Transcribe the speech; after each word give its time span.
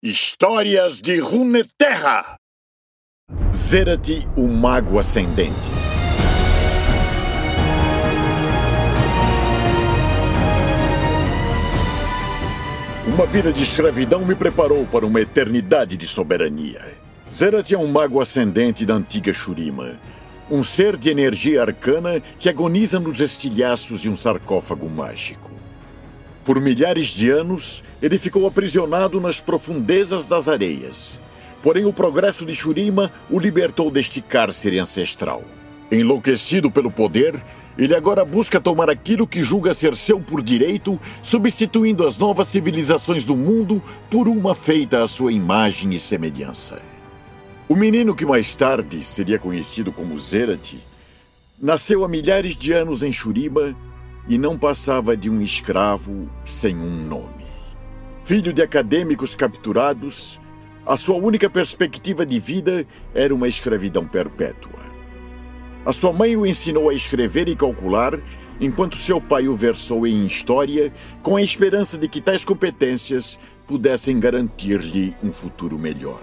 Histórias 0.00 1.00
de 1.00 1.18
Runeterra 1.18 2.36
Zerath, 3.52 4.28
o 4.36 4.46
Mago 4.46 4.96
Ascendente 4.96 5.52
Uma 13.08 13.26
vida 13.26 13.52
de 13.52 13.60
escravidão 13.60 14.24
me 14.24 14.36
preparou 14.36 14.86
para 14.86 15.04
uma 15.04 15.20
eternidade 15.20 15.96
de 15.96 16.06
soberania. 16.06 16.94
Zerath 17.28 17.72
é 17.72 17.76
um 17.76 17.88
mago 17.88 18.20
ascendente 18.20 18.86
da 18.86 18.94
antiga 18.94 19.32
Shurima, 19.32 19.98
um 20.48 20.62
ser 20.62 20.96
de 20.96 21.10
energia 21.10 21.62
arcana 21.62 22.22
que 22.38 22.48
agoniza 22.48 23.00
nos 23.00 23.18
estilhaços 23.18 24.00
de 24.00 24.08
um 24.08 24.14
sarcófago 24.14 24.88
mágico. 24.88 25.50
Por 26.48 26.62
milhares 26.62 27.08
de 27.08 27.28
anos, 27.28 27.84
ele 28.00 28.16
ficou 28.16 28.46
aprisionado 28.46 29.20
nas 29.20 29.38
profundezas 29.38 30.26
das 30.26 30.48
areias. 30.48 31.20
Porém, 31.62 31.84
o 31.84 31.92
progresso 31.92 32.46
de 32.46 32.54
Shurima 32.54 33.12
o 33.28 33.38
libertou 33.38 33.90
deste 33.90 34.22
cárcere 34.22 34.78
ancestral. 34.78 35.44
Enlouquecido 35.92 36.70
pelo 36.70 36.90
poder, 36.90 37.44
ele 37.76 37.94
agora 37.94 38.24
busca 38.24 38.58
tomar 38.58 38.88
aquilo 38.88 39.26
que 39.26 39.42
julga 39.42 39.74
ser 39.74 39.94
seu 39.94 40.18
por 40.18 40.42
direito, 40.42 40.98
substituindo 41.22 42.06
as 42.06 42.16
novas 42.16 42.48
civilizações 42.48 43.26
do 43.26 43.36
mundo 43.36 43.82
por 44.10 44.26
uma 44.26 44.54
feita 44.54 45.02
à 45.02 45.06
sua 45.06 45.30
imagem 45.30 45.92
e 45.92 46.00
semelhança. 46.00 46.80
O 47.68 47.76
menino 47.76 48.16
que 48.16 48.24
mais 48.24 48.56
tarde 48.56 49.04
seria 49.04 49.38
conhecido 49.38 49.92
como 49.92 50.18
Zerath 50.18 50.76
nasceu 51.60 52.06
há 52.06 52.08
milhares 52.08 52.56
de 52.56 52.72
anos 52.72 53.02
em 53.02 53.12
Shurima 53.12 53.76
e 54.28 54.36
não 54.36 54.58
passava 54.58 55.16
de 55.16 55.30
um 55.30 55.40
escravo 55.40 56.28
sem 56.44 56.76
um 56.76 57.06
nome. 57.06 57.46
Filho 58.20 58.52
de 58.52 58.60
acadêmicos 58.60 59.34
capturados, 59.34 60.38
a 60.84 60.96
sua 60.96 61.16
única 61.16 61.48
perspectiva 61.48 62.26
de 62.26 62.38
vida 62.38 62.86
era 63.14 63.34
uma 63.34 63.48
escravidão 63.48 64.06
perpétua. 64.06 64.86
A 65.84 65.92
sua 65.92 66.12
mãe 66.12 66.36
o 66.36 66.46
ensinou 66.46 66.90
a 66.90 66.94
escrever 66.94 67.48
e 67.48 67.56
calcular, 67.56 68.20
enquanto 68.60 68.96
seu 68.96 69.20
pai 69.20 69.48
o 69.48 69.56
versou 69.56 70.06
em 70.06 70.26
história, 70.26 70.92
com 71.22 71.36
a 71.36 71.42
esperança 71.42 71.96
de 71.96 72.06
que 72.06 72.20
tais 72.20 72.44
competências 72.44 73.38
pudessem 73.66 74.20
garantir-lhe 74.20 75.14
um 75.22 75.32
futuro 75.32 75.78
melhor. 75.78 76.22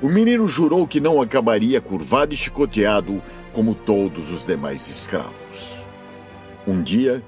O 0.00 0.08
menino 0.08 0.46
jurou 0.46 0.86
que 0.86 1.00
não 1.00 1.20
acabaria 1.20 1.80
curvado 1.80 2.34
e 2.34 2.36
chicoteado 2.36 3.22
como 3.52 3.74
todos 3.74 4.30
os 4.30 4.44
demais 4.44 4.86
escravos. 4.88 5.75
Um 6.66 6.82
dia, 6.82 7.22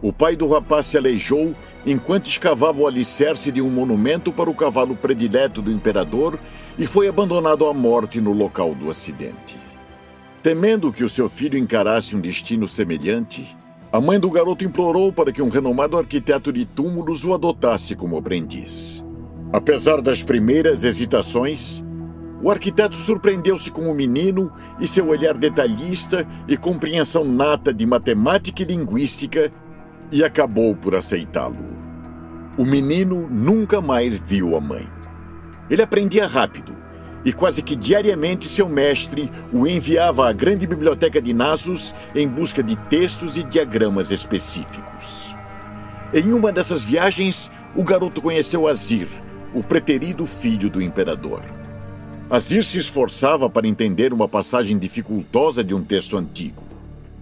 o 0.00 0.12
pai 0.12 0.36
do 0.36 0.46
rapaz 0.46 0.86
se 0.86 0.96
aleijou 0.96 1.54
enquanto 1.84 2.26
escavava 2.26 2.80
o 2.80 2.86
alicerce 2.86 3.50
de 3.50 3.60
um 3.60 3.70
monumento 3.70 4.32
para 4.32 4.48
o 4.50 4.54
cavalo 4.54 4.94
predileto 4.94 5.60
do 5.60 5.72
imperador 5.72 6.38
e 6.78 6.86
foi 6.86 7.08
abandonado 7.08 7.66
à 7.66 7.74
morte 7.74 8.20
no 8.20 8.32
local 8.32 8.74
do 8.74 8.90
acidente. 8.90 9.56
Temendo 10.42 10.92
que 10.92 11.02
o 11.02 11.08
seu 11.08 11.28
filho 11.28 11.58
encarasse 11.58 12.14
um 12.14 12.20
destino 12.20 12.68
semelhante, 12.68 13.56
a 13.90 14.00
mãe 14.00 14.20
do 14.20 14.30
garoto 14.30 14.64
implorou 14.64 15.12
para 15.12 15.32
que 15.32 15.40
um 15.40 15.48
renomado 15.48 15.96
arquiteto 15.96 16.52
de 16.52 16.64
túmulos 16.64 17.24
o 17.24 17.32
adotasse 17.32 17.96
como 17.96 18.16
aprendiz. 18.16 19.02
Apesar 19.52 20.02
das 20.02 20.22
primeiras 20.22 20.84
hesitações, 20.84 21.82
o 22.44 22.50
arquiteto 22.50 22.94
surpreendeu-se 22.94 23.70
com 23.70 23.90
o 23.90 23.94
menino 23.94 24.52
e 24.78 24.86
seu 24.86 25.08
olhar 25.08 25.32
detalhista 25.32 26.28
e 26.46 26.58
compreensão 26.58 27.24
nata 27.24 27.72
de 27.72 27.86
matemática 27.86 28.60
e 28.60 28.66
linguística 28.66 29.50
e 30.12 30.22
acabou 30.22 30.76
por 30.76 30.94
aceitá-lo. 30.94 31.64
O 32.58 32.66
menino 32.66 33.26
nunca 33.30 33.80
mais 33.80 34.20
viu 34.20 34.54
a 34.58 34.60
mãe. 34.60 34.86
Ele 35.70 35.80
aprendia 35.80 36.26
rápido 36.26 36.76
e 37.24 37.32
quase 37.32 37.62
que 37.62 37.74
diariamente 37.74 38.46
seu 38.46 38.68
mestre 38.68 39.32
o 39.50 39.66
enviava 39.66 40.28
à 40.28 40.32
grande 40.34 40.66
biblioteca 40.66 41.22
de 41.22 41.32
Nasus 41.32 41.94
em 42.14 42.28
busca 42.28 42.62
de 42.62 42.76
textos 42.90 43.38
e 43.38 43.42
diagramas 43.42 44.10
específicos. 44.10 45.34
Em 46.12 46.30
uma 46.34 46.52
dessas 46.52 46.84
viagens, 46.84 47.50
o 47.74 47.82
garoto 47.82 48.20
conheceu 48.20 48.68
Azir, 48.68 49.08
o 49.54 49.62
preterido 49.62 50.26
filho 50.26 50.68
do 50.68 50.82
imperador. 50.82 51.40
Azir 52.34 52.64
se 52.64 52.78
esforçava 52.78 53.48
para 53.48 53.68
entender 53.68 54.12
uma 54.12 54.26
passagem 54.26 54.76
dificultosa 54.76 55.62
de 55.62 55.72
um 55.72 55.84
texto 55.84 56.16
antigo. 56.16 56.64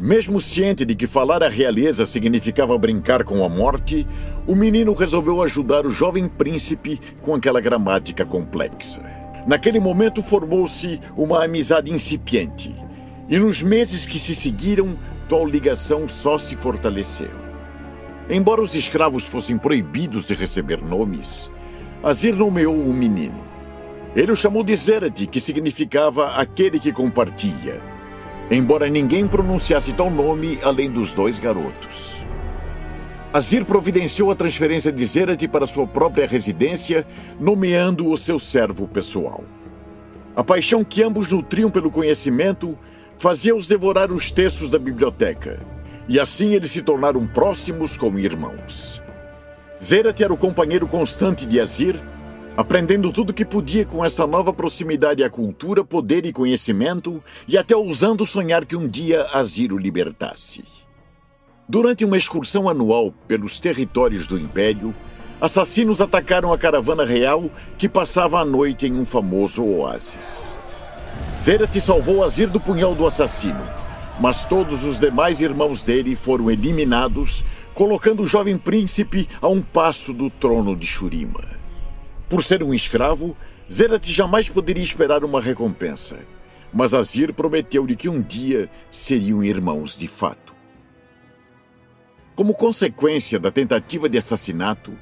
Mesmo 0.01 0.41
ciente 0.41 0.87
de 0.87 0.95
que 0.95 1.07
falar 1.07 1.43
a 1.43 1.51
realeza 1.51 2.07
significava 2.07 2.79
brincar 2.79 3.23
com 3.23 3.45
a 3.45 3.49
morte, 3.51 4.07
o 4.47 4.57
menino 4.57 4.95
resolveu 4.95 5.43
ajudar 5.43 5.85
o 5.85 5.93
jovem 5.93 6.27
príncipe 6.27 6.99
com 7.21 7.35
aquela 7.35 7.61
gramática 7.61 8.25
complexa. 8.25 9.03
Naquele 9.47 9.79
momento 9.79 10.23
formou-se 10.23 10.99
uma 11.15 11.45
amizade 11.45 11.93
incipiente, 11.93 12.75
e 13.29 13.39
nos 13.39 13.61
meses 13.61 14.07
que 14.07 14.19
se 14.19 14.35
seguiram, 14.35 14.99
tal 15.29 15.47
ligação 15.47 16.09
só 16.09 16.39
se 16.39 16.57
fortaleceu. 16.57 17.37
Embora 18.31 18.63
os 18.63 18.75
escravos 18.75 19.25
fossem 19.25 19.59
proibidos 19.59 20.29
de 20.29 20.33
receber 20.33 20.81
nomes, 20.83 21.51
Azir 22.03 22.35
nomeou 22.35 22.75
o 22.75 22.95
menino. 22.95 23.52
Ele 24.15 24.31
o 24.31 24.37
chamou 24.37 24.63
de 24.63 24.77
Zerad, 24.77 25.27
que 25.27 25.41
significava 25.41 26.29
aquele 26.37 26.79
que 26.79 26.93
compartilha, 26.93 27.83
embora 28.51 28.89
ninguém 28.89 29.27
pronunciasse 29.27 29.95
tal 29.95 30.11
nome 30.11 30.59
além 30.63 30.91
dos 30.91 31.15
dois 31.15 31.39
garotos. 31.39 32.23
Azir 33.33 33.65
providenciou 33.65 34.31
a 34.31 34.35
transferência 34.35 34.93
de 34.93 35.03
Zerad 35.07 35.43
para 35.49 35.67
sua 35.67 35.87
própria 35.87 36.27
residência, 36.27 37.07
nomeando 37.41 38.11
o 38.11 38.17
seu 38.19 38.39
servo 38.39 38.87
pessoal. 38.87 39.45
A 40.37 40.45
paixão 40.45 40.85
que 40.85 41.03
ambos 41.03 41.29
nutriam 41.29 41.71
pelo 41.71 41.91
conhecimento 41.91 42.79
fazia-os 43.17 43.67
devorar 43.67 44.13
os 44.13 44.31
textos 44.31 44.69
da 44.69 44.79
biblioteca, 44.79 45.65
e 46.07 46.21
assim 46.21 46.53
eles 46.53 46.71
se 46.71 46.83
tornaram 46.83 47.27
próximos 47.27 47.97
como 47.97 48.19
irmãos. 48.19 49.01
Zerat 49.83 50.23
era 50.23 50.33
o 50.33 50.37
companheiro 50.37 50.87
constante 50.87 51.47
de 51.47 51.59
Azir 51.59 51.99
aprendendo 52.57 53.11
tudo 53.11 53.31
o 53.31 53.35
que 53.35 53.45
podia 53.45 53.85
com 53.85 54.05
essa 54.05 54.27
nova 54.27 54.53
proximidade 54.53 55.25
à 55.25 55.31
cultura, 55.31 55.85
poder 55.85 56.27
e 56.27 56.33
conhecimento, 56.33 57.23
e 57.49 57.57
até 57.57 57.75
ousando 57.75 58.27
sonhar 58.27 58.67
que 58.67 58.77
um 58.77 58.87
dia 58.87 59.27
Azir 59.33 59.73
o 59.73 59.79
libertasse. 59.79 60.65
Durante 61.69 62.05
uma 62.05 62.19
excursão 62.19 62.69
anual 62.69 63.13
pelos 63.27 63.59
territórios 63.59 64.27
do 64.27 64.39
Império, 64.39 64.95
assassinos 65.41 66.01
atacaram 66.01 66.53
a 66.53 66.59
caravana 66.59 67.05
real 67.05 67.51
que 67.79 67.89
passava 67.89 68.41
a 68.41 68.45
noite 68.45 68.87
em 68.87 68.99
um 68.99 69.05
famoso 69.05 69.65
oásis. 69.65 70.57
Zerath 71.39 71.81
salvou 71.81 72.23
Azir 72.23 72.51
do 72.51 72.61
punhal 72.61 72.95
do 72.95 73.07
assassino, 73.07 73.63
mas 74.21 74.45
todos 74.45 74.85
os 74.85 75.01
demais 75.01 75.41
irmãos 75.41 75.83
dele 75.83 76.15
foram 76.15 76.51
eliminados, 76.51 77.45
colocando 77.73 78.23
o 78.23 78.27
jovem 78.27 78.59
príncipe 78.59 79.27
a 79.41 79.49
um 79.49 79.63
passo 79.63 80.13
do 80.13 80.29
trono 80.29 80.77
de 80.77 80.87
Shurima. 80.87 81.62
Por 82.33 82.43
ser 82.43 82.63
um 82.63 82.73
escravo, 82.73 83.37
Zerath 83.71 84.07
jamais 84.07 84.49
poderia 84.49 84.83
esperar 84.83 85.23
uma 85.23 85.39
recompensa. 85.39 86.21
Mas 86.73 86.95
Azir 86.95 87.35
prometeu-lhe 87.35 87.95
que 87.95 88.09
um 88.09 88.23
dia 88.23 88.71
seriam 88.91 89.45
irmãos 89.45 89.99
de 89.99 90.09
fato. 90.09 90.55
Como 92.35 92.55
consequência 92.55 93.39
da 93.39 93.51
tentativa 93.51 94.09
de 94.09 94.17
assassinato, 94.17 94.95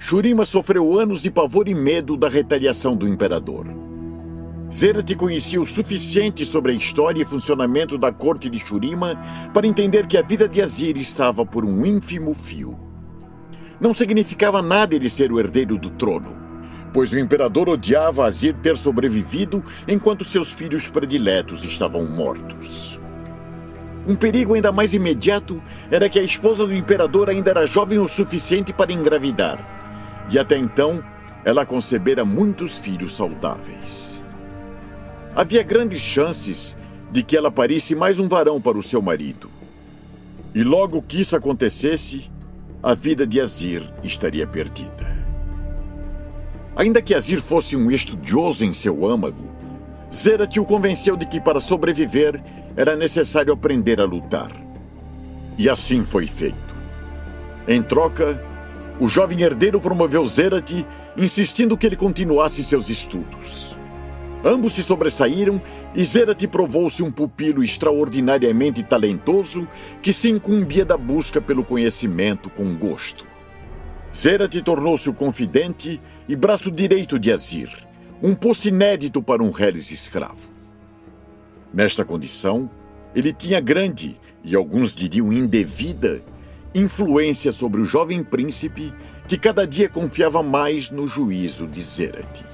Shurima 0.00 0.44
sofreu 0.44 0.98
anos 0.98 1.22
de 1.22 1.30
pavor 1.30 1.68
e 1.68 1.74
medo 1.76 2.16
da 2.16 2.28
retaliação 2.28 2.96
do 2.96 3.06
imperador. 3.06 3.68
Zerath 4.68 5.14
conhecia 5.14 5.62
o 5.62 5.66
suficiente 5.66 6.44
sobre 6.44 6.72
a 6.72 6.74
história 6.74 7.22
e 7.22 7.24
funcionamento 7.24 7.96
da 7.96 8.10
corte 8.10 8.50
de 8.50 8.58
Shurima 8.58 9.16
para 9.54 9.68
entender 9.68 10.08
que 10.08 10.18
a 10.18 10.22
vida 10.22 10.48
de 10.48 10.60
Azir 10.60 10.98
estava 10.98 11.46
por 11.46 11.64
um 11.64 11.86
ínfimo 11.86 12.34
fio. 12.34 12.76
Não 13.80 13.94
significava 13.94 14.60
nada 14.60 14.96
ele 14.96 15.08
ser 15.08 15.30
o 15.30 15.38
herdeiro 15.38 15.78
do 15.78 15.90
trono 15.90 16.42
pois 16.94 17.12
o 17.12 17.18
imperador 17.18 17.68
odiava 17.68 18.24
Azir 18.24 18.54
ter 18.54 18.76
sobrevivido 18.76 19.64
enquanto 19.86 20.24
seus 20.24 20.52
filhos 20.52 20.88
prediletos 20.88 21.64
estavam 21.64 22.06
mortos. 22.06 23.00
Um 24.06 24.14
perigo 24.14 24.54
ainda 24.54 24.70
mais 24.70 24.94
imediato 24.94 25.60
era 25.90 26.08
que 26.08 26.20
a 26.20 26.22
esposa 26.22 26.64
do 26.64 26.72
imperador 26.72 27.28
ainda 27.28 27.50
era 27.50 27.66
jovem 27.66 27.98
o 27.98 28.06
suficiente 28.06 28.72
para 28.72 28.92
engravidar, 28.92 30.26
e 30.30 30.38
até 30.38 30.56
então 30.56 31.02
ela 31.44 31.66
concebera 31.66 32.24
muitos 32.24 32.78
filhos 32.78 33.16
saudáveis. 33.16 34.24
Havia 35.34 35.64
grandes 35.64 36.00
chances 36.00 36.76
de 37.10 37.24
que 37.24 37.36
ela 37.36 37.50
parisse 37.50 37.96
mais 37.96 38.20
um 38.20 38.28
varão 38.28 38.60
para 38.60 38.78
o 38.78 38.82
seu 38.82 39.02
marido. 39.02 39.50
E 40.54 40.62
logo 40.62 41.02
que 41.02 41.20
isso 41.20 41.34
acontecesse, 41.34 42.30
a 42.80 42.94
vida 42.94 43.26
de 43.26 43.40
Azir 43.40 43.82
estaria 44.04 44.46
perdida. 44.46 45.23
Ainda 46.76 47.00
que 47.00 47.14
Azir 47.14 47.40
fosse 47.40 47.76
um 47.76 47.90
estudioso 47.90 48.64
em 48.64 48.72
seu 48.72 49.06
âmago, 49.06 49.48
Zerath 50.12 50.56
o 50.58 50.64
convenceu 50.64 51.16
de 51.16 51.26
que 51.26 51.40
para 51.40 51.60
sobreviver 51.60 52.42
era 52.76 52.96
necessário 52.96 53.52
aprender 53.52 54.00
a 54.00 54.04
lutar. 54.04 54.50
E 55.56 55.68
assim 55.68 56.04
foi 56.04 56.26
feito. 56.26 56.74
Em 57.68 57.82
troca, 57.82 58.42
O 59.00 59.08
jovem 59.08 59.42
herdeiro 59.42 59.80
promoveu 59.80 60.26
Zerat, 60.26 60.86
insistindo 61.16 61.76
que 61.76 61.86
ele 61.86 61.96
continuasse 61.96 62.62
seus 62.62 62.88
estudos. 62.88 63.76
Ambos 64.44 64.74
se 64.74 64.82
sobressaíram 64.82 65.60
e 65.94 66.04
Zerat 66.04 66.46
provou-se 66.46 67.02
um 67.02 67.10
pupilo 67.10 67.64
extraordinariamente 67.64 68.82
talentoso 68.82 69.66
que 70.00 70.12
se 70.12 70.28
incumbia 70.28 70.84
da 70.84 70.96
busca 70.96 71.40
pelo 71.40 71.64
conhecimento 71.64 72.48
com 72.50 72.76
gosto. 72.76 73.26
Zerat 74.14 74.62
tornou-se 74.62 75.10
o 75.10 75.12
confidente 75.12 76.00
e 76.28 76.36
braço 76.36 76.70
direito 76.70 77.18
de 77.18 77.32
Azir, 77.32 77.68
um 78.22 78.32
poço 78.32 78.68
inédito 78.68 79.20
para 79.20 79.42
um 79.42 79.50
reles 79.50 79.90
escravo. 79.90 80.54
Nesta 81.72 82.04
condição, 82.04 82.70
ele 83.12 83.32
tinha 83.32 83.60
grande, 83.60 84.18
e 84.44 84.54
alguns 84.54 84.94
diriam 84.94 85.32
indevida, 85.32 86.22
influência 86.72 87.50
sobre 87.50 87.80
o 87.80 87.84
jovem 87.84 88.22
príncipe 88.22 88.94
que 89.26 89.36
cada 89.36 89.66
dia 89.66 89.88
confiava 89.88 90.44
mais 90.44 90.92
no 90.92 91.08
juízo 91.08 91.66
de 91.66 91.80
Zerat. 91.80 92.44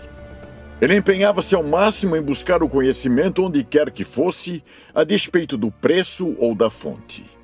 Ele 0.80 0.96
empenhava-se 0.96 1.54
ao 1.54 1.62
máximo 1.62 2.16
em 2.16 2.22
buscar 2.22 2.62
o 2.62 2.68
conhecimento 2.70 3.44
onde 3.44 3.62
quer 3.62 3.90
que 3.90 4.02
fosse, 4.02 4.64
a 4.94 5.04
despeito 5.04 5.58
do 5.58 5.70
preço 5.70 6.34
ou 6.38 6.54
da 6.54 6.70
fonte. 6.70 7.39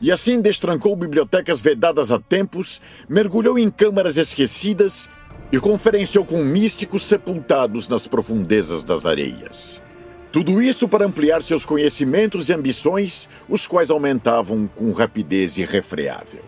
E 0.00 0.12
assim 0.12 0.40
destrancou 0.40 0.94
bibliotecas 0.94 1.60
vedadas 1.60 2.12
há 2.12 2.20
tempos, 2.20 2.80
mergulhou 3.08 3.58
em 3.58 3.70
câmaras 3.70 4.16
esquecidas 4.16 5.08
e 5.50 5.58
conferenciou 5.58 6.24
com 6.24 6.44
místicos 6.44 7.04
sepultados 7.04 7.88
nas 7.88 8.06
profundezas 8.06 8.84
das 8.84 9.06
areias. 9.06 9.82
Tudo 10.30 10.62
isso 10.62 10.86
para 10.86 11.06
ampliar 11.06 11.42
seus 11.42 11.64
conhecimentos 11.64 12.48
e 12.48 12.52
ambições, 12.52 13.28
os 13.48 13.66
quais 13.66 13.90
aumentavam 13.90 14.68
com 14.74 14.92
rapidez 14.92 15.56
irrefreável. 15.56 16.42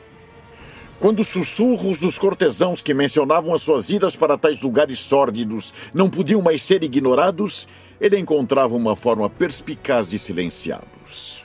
Quando 1.01 1.21
os 1.21 1.29
sussurros 1.29 1.99
dos 1.99 2.19
cortesãos 2.19 2.83
que 2.83 2.93
mencionavam 2.93 3.55
as 3.55 3.63
suas 3.63 3.89
idas 3.89 4.15
para 4.15 4.37
tais 4.37 4.61
lugares 4.61 4.99
sórdidos 4.99 5.73
não 5.95 6.11
podiam 6.11 6.43
mais 6.43 6.63
ser 6.63 6.85
ignorados, 6.85 7.67
ele 7.99 8.19
encontrava 8.19 8.77
uma 8.77 8.95
forma 8.95 9.31
perspicaz 9.31 10.11
de 10.11 10.19
silenciá-los. 10.19 11.40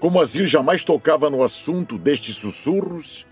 Como 0.00 0.20
Azir 0.20 0.46
jamais 0.46 0.84
tocava 0.84 1.28
no 1.28 1.42
assunto 1.42 1.98
destes 1.98 2.36
sussurros, 2.36 3.26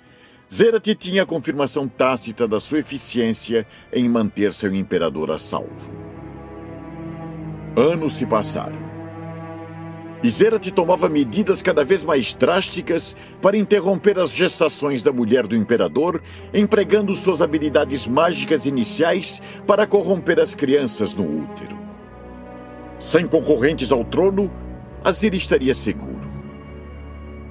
Zerat 0.52 0.94
tinha 0.96 1.22
a 1.22 1.26
confirmação 1.26 1.86
tácita 1.86 2.48
da 2.48 2.58
sua 2.58 2.80
eficiência 2.80 3.64
em 3.92 4.08
manter 4.08 4.52
seu 4.52 4.74
imperador 4.74 5.30
a 5.30 5.38
salvo. 5.38 5.92
Anos 7.76 8.14
se 8.14 8.26
passaram. 8.26 8.96
Iserat 10.24 10.68
tomava 10.72 11.08
medidas 11.08 11.62
cada 11.62 11.84
vez 11.84 12.02
mais 12.02 12.34
drásticas 12.34 13.14
para 13.40 13.56
interromper 13.56 14.18
as 14.18 14.32
gestações 14.32 15.04
da 15.04 15.12
mulher 15.12 15.46
do 15.46 15.54
imperador, 15.54 16.20
empregando 16.52 17.14
suas 17.14 17.40
habilidades 17.40 18.08
mágicas 18.08 18.66
iniciais 18.66 19.40
para 19.68 19.86
corromper 19.86 20.40
as 20.40 20.52
crianças 20.52 21.14
no 21.14 21.44
útero. 21.44 21.78
Sem 22.98 23.24
concorrentes 23.24 23.92
ao 23.92 24.04
trono, 24.04 24.50
Azir 25.04 25.34
estaria 25.34 25.74
seguro. 25.74 26.25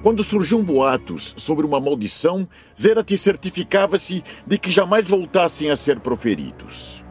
Quando 0.06 0.22
surgiam 0.22 0.62
boatos 0.62 1.34
sobre 1.36 1.66
uma 1.66 1.80
maldição, 1.80 2.48
Zerat 2.80 3.10
certificava-se 3.16 4.22
de 4.46 4.56
que 4.56 4.70
jamais 4.70 5.08
voltassem 5.08 5.68
a 5.68 5.74
ser 5.74 5.98
proferidos. 5.98 7.04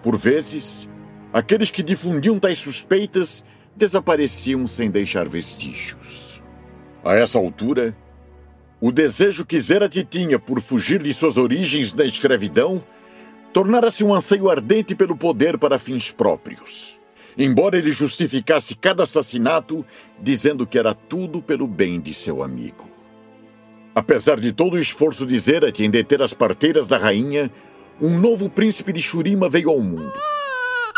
Por 0.00 0.16
vezes, 0.16 0.88
aqueles 1.32 1.68
que 1.68 1.82
difundiam 1.82 2.38
tais 2.38 2.60
suspeitas 2.60 3.44
desapareciam 3.74 4.68
sem 4.68 4.88
deixar 4.88 5.28
vestígios. 5.28 6.40
A 7.04 7.16
essa 7.16 7.38
altura, 7.38 7.92
o 8.80 8.92
desejo 8.92 9.44
que 9.44 9.58
Zerat 9.60 10.04
tinha 10.04 10.38
por 10.38 10.60
fugir 10.60 11.02
de 11.02 11.12
suas 11.12 11.36
origens 11.36 11.92
na 11.92 12.04
escravidão 12.04 12.80
tornara-se 13.52 14.04
um 14.04 14.14
anseio 14.14 14.48
ardente 14.48 14.94
pelo 14.94 15.16
poder 15.16 15.58
para 15.58 15.76
fins 15.76 16.08
próprios. 16.08 16.99
Embora 17.36 17.78
ele 17.78 17.92
justificasse 17.92 18.74
cada 18.74 19.04
assassinato, 19.04 19.84
dizendo 20.20 20.66
que 20.66 20.78
era 20.78 20.94
tudo 20.94 21.40
pelo 21.40 21.66
bem 21.66 22.00
de 22.00 22.12
seu 22.12 22.42
amigo. 22.42 22.88
Apesar 23.94 24.38
de 24.38 24.52
todo 24.52 24.74
o 24.74 24.78
esforço 24.78 25.26
de 25.26 25.38
Zerat 25.38 25.80
em 25.80 25.90
deter 25.90 26.22
as 26.22 26.32
parteiras 26.32 26.86
da 26.86 26.96
rainha, 26.96 27.50
um 28.00 28.18
novo 28.18 28.48
príncipe 28.48 28.92
de 28.92 29.00
Shurima 29.02 29.48
veio 29.48 29.70
ao 29.70 29.80
mundo. 29.80 30.12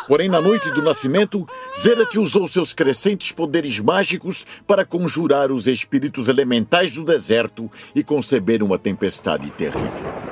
Porém, 0.06 0.29
na 0.29 0.40
noite 0.40 0.70
do 0.70 0.82
nascimento, 0.82 1.49
Zerat 1.81 2.19
usou 2.19 2.46
seus 2.49 2.73
crescentes 2.73 3.32
poderes 3.32 3.78
mágicos 3.78 4.44
para 4.67 4.85
conjurar 4.85 5.52
os 5.52 5.67
espíritos 5.67 6.28
elementais 6.28 6.90
do 6.90 7.05
deserto 7.05 7.70
e 7.94 8.02
conceber 8.02 8.62
uma 8.62 8.78
tempestade 8.78 9.50
terrível. 9.52 10.31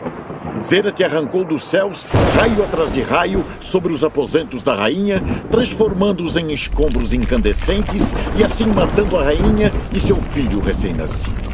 Zerat 0.62 1.03
arrancou 1.03 1.45
dos 1.45 1.65
céus, 1.65 2.07
raio 2.37 2.62
atrás 2.62 2.93
de 2.93 3.01
raio, 3.01 3.45
sobre 3.61 3.93
os 3.93 4.05
aposentos 4.05 4.62
da 4.62 4.75
rainha, 4.75 5.23
transformando-os 5.51 6.37
em 6.37 6.53
escombros 6.53 7.12
incandescentes 7.12 8.12
e 8.37 8.45
assim 8.45 8.67
matando 8.67 9.17
a 9.19 9.25
rainha 9.25 9.73
e 9.93 9.99
seu 9.99 10.17
filho 10.17 10.61
recém-nascido. 10.61 11.51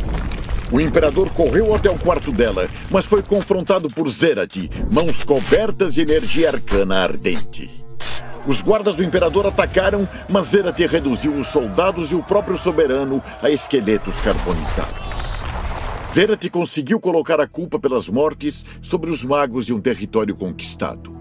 O 0.70 0.80
imperador 0.80 1.30
correu 1.30 1.74
até 1.74 1.88
o 1.88 1.98
quarto 1.98 2.32
dela, 2.32 2.68
mas 2.90 3.06
foi 3.06 3.22
confrontado 3.22 3.88
por 3.88 4.08
Zerat, 4.08 4.68
mãos 4.90 5.22
cobertas 5.22 5.94
de 5.94 6.00
energia 6.00 6.48
arcana 6.50 6.98
ardente. 6.98 7.70
Os 8.46 8.62
guardas 8.62 8.96
do 8.96 9.04
imperador 9.04 9.46
atacaram, 9.46 10.08
mas 10.28 10.46
Zerat 10.46 10.78
reduziu 10.86 11.32
os 11.34 11.46
soldados 11.46 12.10
e 12.10 12.14
o 12.16 12.22
próprio 12.22 12.58
soberano 12.58 13.22
a 13.40 13.50
esqueletos 13.50 14.20
carbonizados. 14.20 15.42
Zerat 16.16 16.48
conseguiu 16.48 16.98
colocar 16.98 17.38
a 17.42 17.46
culpa 17.46 17.78
pelas 17.78 18.08
mortes 18.08 18.64
sobre 18.80 19.10
os 19.10 19.22
magos 19.22 19.66
de 19.66 19.74
um 19.74 19.80
território 19.82 20.34
conquistado. 20.34 21.14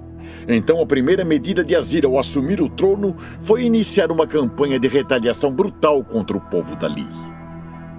Então, 0.48 0.82
a 0.82 0.86
primeira 0.86 1.26
medida 1.26 1.66
de 1.66 1.76
Azir 1.76 2.06
ao 2.06 2.18
assumir 2.18 2.62
o 2.62 2.70
trono 2.70 3.14
foi 3.42 3.64
iniciar 3.66 4.10
uma 4.10 4.26
campanha 4.26 4.80
de 4.80 4.88
retaliação 4.88 5.52
brutal 5.52 6.02
contra 6.02 6.38
o 6.38 6.40
povo 6.40 6.78
dali. 6.78 7.06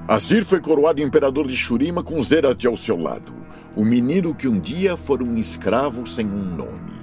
Azir 0.09 0.43
foi 0.43 0.59
coroado 0.59 1.03
imperador 1.03 1.47
de 1.47 1.55
Shurima 1.55 2.03
com 2.03 2.23
Zerat 2.23 2.67
ao 2.67 2.79
seu 2.79 2.97
lado, 2.97 3.35
o 3.77 3.85
menino 3.85 4.35
que 4.35 4.49
um 4.49 4.59
dia 4.59 4.97
fora 4.97 5.23
um 5.23 5.37
escravo 5.37 6.07
sem 6.07 6.25
um 6.25 6.57
nome. 6.57 6.97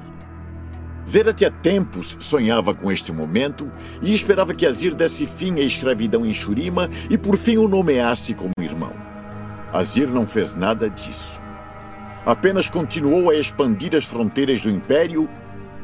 Zerat 1.07 1.45
há 1.45 1.51
tempos 1.51 2.17
sonhava 2.19 2.73
com 2.73 2.91
este 2.91 3.11
momento 3.11 3.71
e 4.01 4.11
esperava 4.11 4.55
que 4.55 4.65
Azir 4.65 4.95
desse 4.95 5.27
fim 5.27 5.59
à 5.59 5.61
escravidão 5.61 6.25
em 6.25 6.33
Shurima 6.33 6.89
e 7.11 7.15
por 7.15 7.37
fim 7.37 7.57
o 7.57 7.67
nomeasse 7.67 8.33
como 8.33 8.53
irmão. 8.59 9.12
Azir 9.73 10.07
não 10.07 10.27
fez 10.27 10.53
nada 10.53 10.87
disso. 10.87 11.41
Apenas 12.23 12.69
continuou 12.69 13.31
a 13.31 13.35
expandir 13.35 13.95
as 13.95 14.05
fronteiras 14.05 14.61
do 14.61 14.69
império 14.69 15.27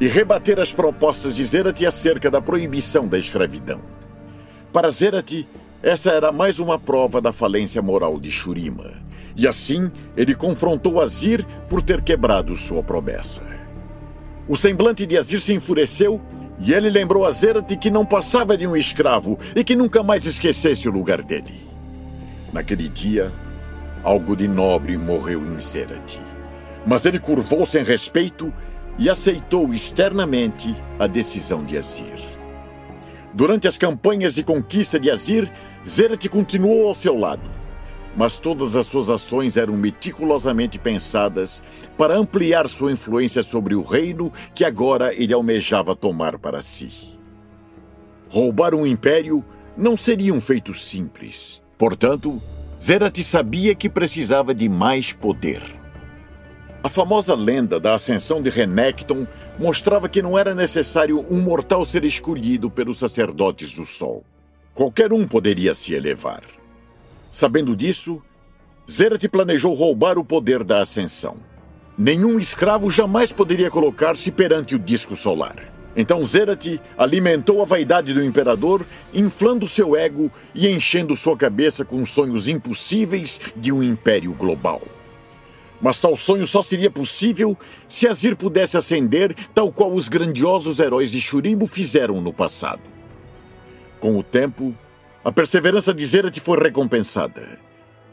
e 0.00 0.06
rebater 0.06 0.60
as 0.60 0.72
propostas 0.72 1.34
de 1.34 1.44
Zerat 1.44 1.84
acerca 1.84 2.30
da 2.30 2.40
proibição 2.40 3.08
da 3.08 3.18
escravidão. 3.18 3.80
Para 4.72 4.90
Zerat, 4.90 5.46
essa 5.82 6.10
era 6.10 6.30
mais 6.30 6.60
uma 6.60 6.78
prova 6.78 7.20
da 7.20 7.32
falência 7.32 7.82
moral 7.82 8.20
de 8.20 8.30
Shurima. 8.30 9.02
E 9.36 9.46
assim, 9.46 9.90
ele 10.16 10.36
confrontou 10.36 11.00
Azir 11.00 11.44
por 11.68 11.82
ter 11.82 12.00
quebrado 12.00 12.54
sua 12.54 12.84
promessa. 12.84 13.42
O 14.46 14.56
semblante 14.56 15.04
de 15.04 15.18
Azir 15.18 15.40
se 15.40 15.52
enfureceu 15.52 16.20
e 16.60 16.72
ele 16.72 16.90
lembrou 16.90 17.26
a 17.26 17.30
Zerat 17.32 17.76
que 17.76 17.90
não 17.90 18.06
passava 18.06 18.56
de 18.56 18.68
um 18.68 18.76
escravo 18.76 19.36
e 19.56 19.64
que 19.64 19.74
nunca 19.74 20.02
mais 20.02 20.26
esquecesse 20.26 20.88
o 20.88 20.92
lugar 20.92 21.22
dele. 21.22 21.68
Naquele 22.52 22.88
dia, 22.88 23.32
algo 24.02 24.36
de 24.36 24.48
nobre 24.48 24.96
morreu 24.96 25.40
em 25.40 25.58
Zerat. 25.58 26.18
Mas 26.86 27.04
ele 27.04 27.18
curvou-se 27.18 27.78
em 27.78 27.84
respeito 27.84 28.52
e 28.98 29.08
aceitou 29.08 29.72
externamente 29.72 30.74
a 30.98 31.06
decisão 31.06 31.64
de 31.64 31.76
Azir. 31.76 32.20
Durante 33.32 33.68
as 33.68 33.78
campanhas 33.78 34.34
de 34.34 34.42
conquista 34.42 34.98
de 34.98 35.10
Azir, 35.10 35.50
Zerat 35.86 36.28
continuou 36.28 36.88
ao 36.88 36.94
seu 36.94 37.16
lado 37.16 37.60
mas 38.16 38.38
todas 38.38 38.76
as 38.76 38.86
suas 38.86 39.08
ações 39.08 39.56
eram 39.56 39.76
meticulosamente 39.76 40.78
pensadas 40.78 41.62
para 41.96 42.16
ampliar 42.16 42.68
sua 42.68 42.92
influência 42.92 43.42
sobre 43.42 43.74
o 43.74 43.82
reino 43.82 44.32
que 44.54 44.64
agora 44.64 45.14
ele 45.14 45.32
almejava 45.32 45.94
tomar 45.94 46.38
para 46.38 46.60
si. 46.60 47.18
Roubar 48.28 48.74
um 48.74 48.86
império 48.86 49.44
não 49.76 49.96
seria 49.96 50.34
um 50.34 50.40
feito 50.40 50.74
simples. 50.74 51.62
Portanto, 51.78 52.40
Zerat 52.82 53.22
sabia 53.22 53.74
que 53.74 53.90
precisava 53.90 54.54
de 54.54 54.66
mais 54.66 55.12
poder. 55.12 55.62
A 56.82 56.88
famosa 56.88 57.34
lenda 57.34 57.78
da 57.78 57.92
ascensão 57.92 58.42
de 58.42 58.48
Renekton 58.48 59.26
mostrava 59.58 60.08
que 60.08 60.22
não 60.22 60.38
era 60.38 60.54
necessário 60.54 61.24
um 61.30 61.38
mortal 61.42 61.84
ser 61.84 62.04
escolhido 62.04 62.70
pelos 62.70 62.98
sacerdotes 62.98 63.74
do 63.74 63.84
Sol. 63.84 64.24
Qualquer 64.72 65.12
um 65.12 65.28
poderia 65.28 65.74
se 65.74 65.92
elevar. 65.92 66.42
Sabendo 67.30 67.76
disso, 67.76 68.22
Zerat 68.90 69.28
planejou 69.28 69.74
roubar 69.74 70.16
o 70.16 70.24
poder 70.24 70.64
da 70.64 70.80
ascensão. 70.80 71.36
Nenhum 71.98 72.38
escravo 72.38 72.88
jamais 72.88 73.30
poderia 73.30 73.70
colocar-se 73.70 74.32
perante 74.32 74.74
o 74.74 74.78
disco 74.78 75.14
solar. 75.14 75.79
Então 75.96 76.24
Zerat 76.24 76.80
alimentou 76.96 77.60
a 77.60 77.64
vaidade 77.64 78.14
do 78.14 78.22
imperador, 78.22 78.86
inflando 79.12 79.66
seu 79.66 79.96
ego 79.96 80.30
e 80.54 80.68
enchendo 80.68 81.16
sua 81.16 81.36
cabeça 81.36 81.84
com 81.84 82.04
sonhos 82.04 82.46
impossíveis 82.48 83.40
de 83.56 83.72
um 83.72 83.82
império 83.82 84.32
global. 84.34 84.80
Mas 85.80 85.98
tal 85.98 86.16
sonho 86.16 86.46
só 86.46 86.62
seria 86.62 86.90
possível 86.90 87.56
se 87.88 88.06
Azir 88.06 88.36
pudesse 88.36 88.76
ascender 88.76 89.34
tal 89.54 89.72
qual 89.72 89.92
os 89.92 90.08
grandiosos 90.08 90.78
heróis 90.78 91.10
de 91.10 91.20
Shurimbo 91.20 91.66
fizeram 91.66 92.20
no 92.20 92.32
passado. 92.32 92.82
Com 93.98 94.16
o 94.16 94.22
tempo, 94.22 94.74
a 95.24 95.32
perseverança 95.32 95.92
de 95.92 96.04
Zerat 96.04 96.38
foi 96.40 96.58
recompensada. 96.58 97.69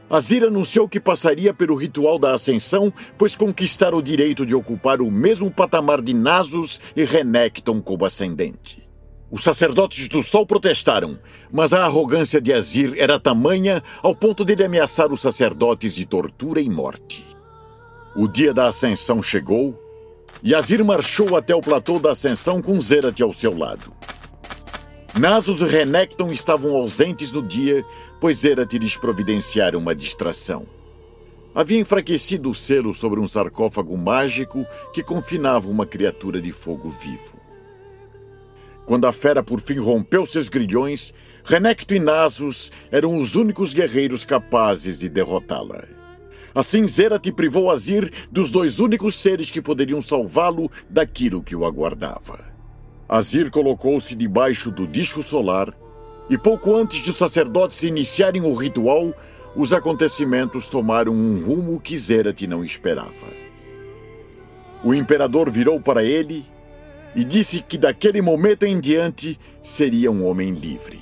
Azir 0.10 0.44
anunciou 0.44 0.88
que 0.88 1.02
passaria 1.02 1.54
pelo 1.54 1.76
ritual 1.76 2.18
da 2.18 2.34
ascensão, 2.34 2.94
pois 3.18 3.36
conquistara 3.36 3.96
o 3.96 4.02
direito 4.02 4.46
de 4.46 4.56
ocupar 4.56 5.02
o 5.02 5.12
mesmo 5.12 5.52
patamar 5.52 6.02
de 6.02 6.14
Nasus 6.14 6.80
e 6.96 7.04
Renekton 7.04 7.82
como 7.82 8.06
ascendente. 8.06 8.88
Os 9.30 9.44
sacerdotes 9.44 10.08
do 10.08 10.24
Sol 10.24 10.46
protestaram, 10.46 11.20
mas 11.52 11.74
a 11.74 11.84
arrogância 11.84 12.40
de 12.40 12.54
Azir 12.54 12.94
era 12.96 13.20
tamanha 13.20 13.84
ao 14.02 14.16
ponto 14.16 14.46
de 14.46 14.54
ele 14.54 14.64
ameaçar 14.64 15.12
os 15.12 15.20
sacerdotes 15.20 15.96
de 15.96 16.06
tortura 16.06 16.62
e 16.62 16.70
morte. 16.70 17.26
O 18.16 18.26
dia 18.30 18.54
da 18.54 18.68
ascensão 18.68 19.22
chegou 19.22 19.78
e 20.42 20.56
Azir 20.56 20.84
marchou 20.86 21.36
até 21.36 21.54
o 21.54 21.62
platô 21.62 22.00
da 22.00 22.12
ascensão 22.12 22.62
com 22.62 22.80
Zerat 22.80 23.22
ao 23.22 23.34
seu 23.34 23.58
lado. 23.58 23.92
Nasus 25.20 25.62
e 25.62 25.66
Renekton 25.66 26.32
estavam 26.32 26.76
ausentes 26.76 27.32
no 27.32 27.42
dia, 27.42 27.84
pois 28.20 28.38
Zerat 28.38 28.78
lhes 28.78 28.98
providenciara 28.98 29.78
uma 29.78 29.96
distração. 29.96 30.66
Havia 31.54 31.80
enfraquecido 31.80 32.50
o 32.50 32.56
selo 32.56 32.94
sobre 32.94 33.20
um 33.20 33.28
sarcófago 33.28 33.98
mágico 33.98 34.66
que 34.94 35.02
confinava 35.02 35.68
uma 35.68 35.86
criatura 35.86 36.40
de 36.40 36.52
fogo 36.52 36.90
vivo. 36.90 37.38
Quando 38.86 39.06
a 39.06 39.12
fera 39.12 39.44
por 39.44 39.60
fim 39.60 39.80
rompeu 39.80 40.26
seus 40.26 40.48
grilhões, 40.48 41.14
Renekton 41.44 41.96
e 41.96 42.00
Nasus 42.00 42.72
eram 42.92 43.18
os 43.18 43.36
únicos 43.36 43.74
guerreiros 43.74 44.24
capazes 44.24 45.00
de 45.00 45.10
derrotá-la. 45.10 45.84
Assim, 46.54 46.88
Zerat 46.88 47.32
privou 47.34 47.70
Azir 47.70 48.12
dos 48.32 48.50
dois 48.50 48.80
únicos 48.80 49.16
seres 49.16 49.52
que 49.52 49.62
poderiam 49.62 50.00
salvá-lo 50.00 50.72
daquilo 50.90 51.44
que 51.44 51.56
o 51.56 51.66
aguardava. 51.66 52.56
Azir 53.10 53.52
colocou-se 53.52 54.16
debaixo 54.16 54.72
do 54.72 54.88
disco 54.88 55.22
solar 55.24 55.74
e 56.30 56.38
pouco 56.38 56.76
antes 56.76 57.02
de 57.02 57.10
os 57.10 57.16
sacerdotes 57.16 57.84
iniciarem 57.84 58.42
o 58.42 58.54
ritual, 58.54 59.14
os 59.56 59.74
acontecimentos 59.74 60.68
tomaram 60.68 61.14
um 61.14 61.42
rumo 61.42 61.82
que 61.82 61.98
Zerat 61.98 62.46
não 62.46 62.64
esperava. 62.64 63.48
O 64.84 64.94
imperador 64.94 65.50
virou 65.50 65.80
para 65.80 66.04
ele 66.04 66.46
e 67.16 67.24
disse 67.24 67.62
que 67.62 67.78
daquele 67.78 68.22
momento 68.22 68.64
em 68.64 68.80
diante 68.80 69.40
seria 69.62 70.12
um 70.12 70.26
homem 70.26 70.52
livre. 70.52 71.00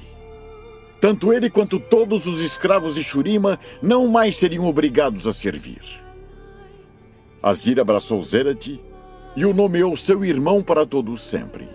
Tanto 1.02 1.34
ele 1.34 1.50
quanto 1.50 1.80
todos 1.80 2.26
os 2.26 2.40
escravos 2.40 2.96
de 2.96 3.04
Shurima 3.04 3.60
não 3.82 4.08
mais 4.08 4.38
seriam 4.38 4.66
obrigados 4.66 5.28
a 5.28 5.34
servir. 5.34 5.82
Azir 7.44 7.80
abraçou 7.80 8.22
Zerat 8.24 8.80
e 9.36 9.46
o 9.46 9.54
nomeou 9.54 9.96
seu 9.98 10.24
irmão 10.24 10.64
para 10.64 10.86
todo 10.86 11.16
sempre. 11.18 11.68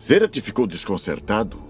Zerat 0.00 0.40
ficou 0.40 0.66
desconcertado. 0.66 1.67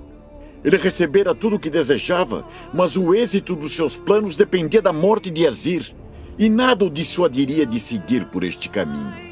Ele 0.64 0.76
recebera 0.76 1.34
tudo 1.34 1.56
o 1.56 1.58
que 1.58 1.70
desejava, 1.70 2.46
mas 2.72 2.96
o 2.96 3.14
êxito 3.14 3.54
dos 3.54 3.74
seus 3.74 3.96
planos 3.96 4.36
dependia 4.36 4.82
da 4.82 4.92
morte 4.92 5.30
de 5.30 5.46
Azir, 5.46 5.94
e 6.38 6.48
nada 6.48 6.84
o 6.84 6.90
dissuadiria 6.90 7.66
de 7.66 7.80
seguir 7.80 8.26
por 8.26 8.44
este 8.44 8.68
caminho. 8.68 9.28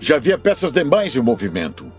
Já 0.00 0.16
havia 0.16 0.38
peças 0.38 0.72
demais 0.72 1.16
em 1.16 1.20
movimento. 1.20 1.90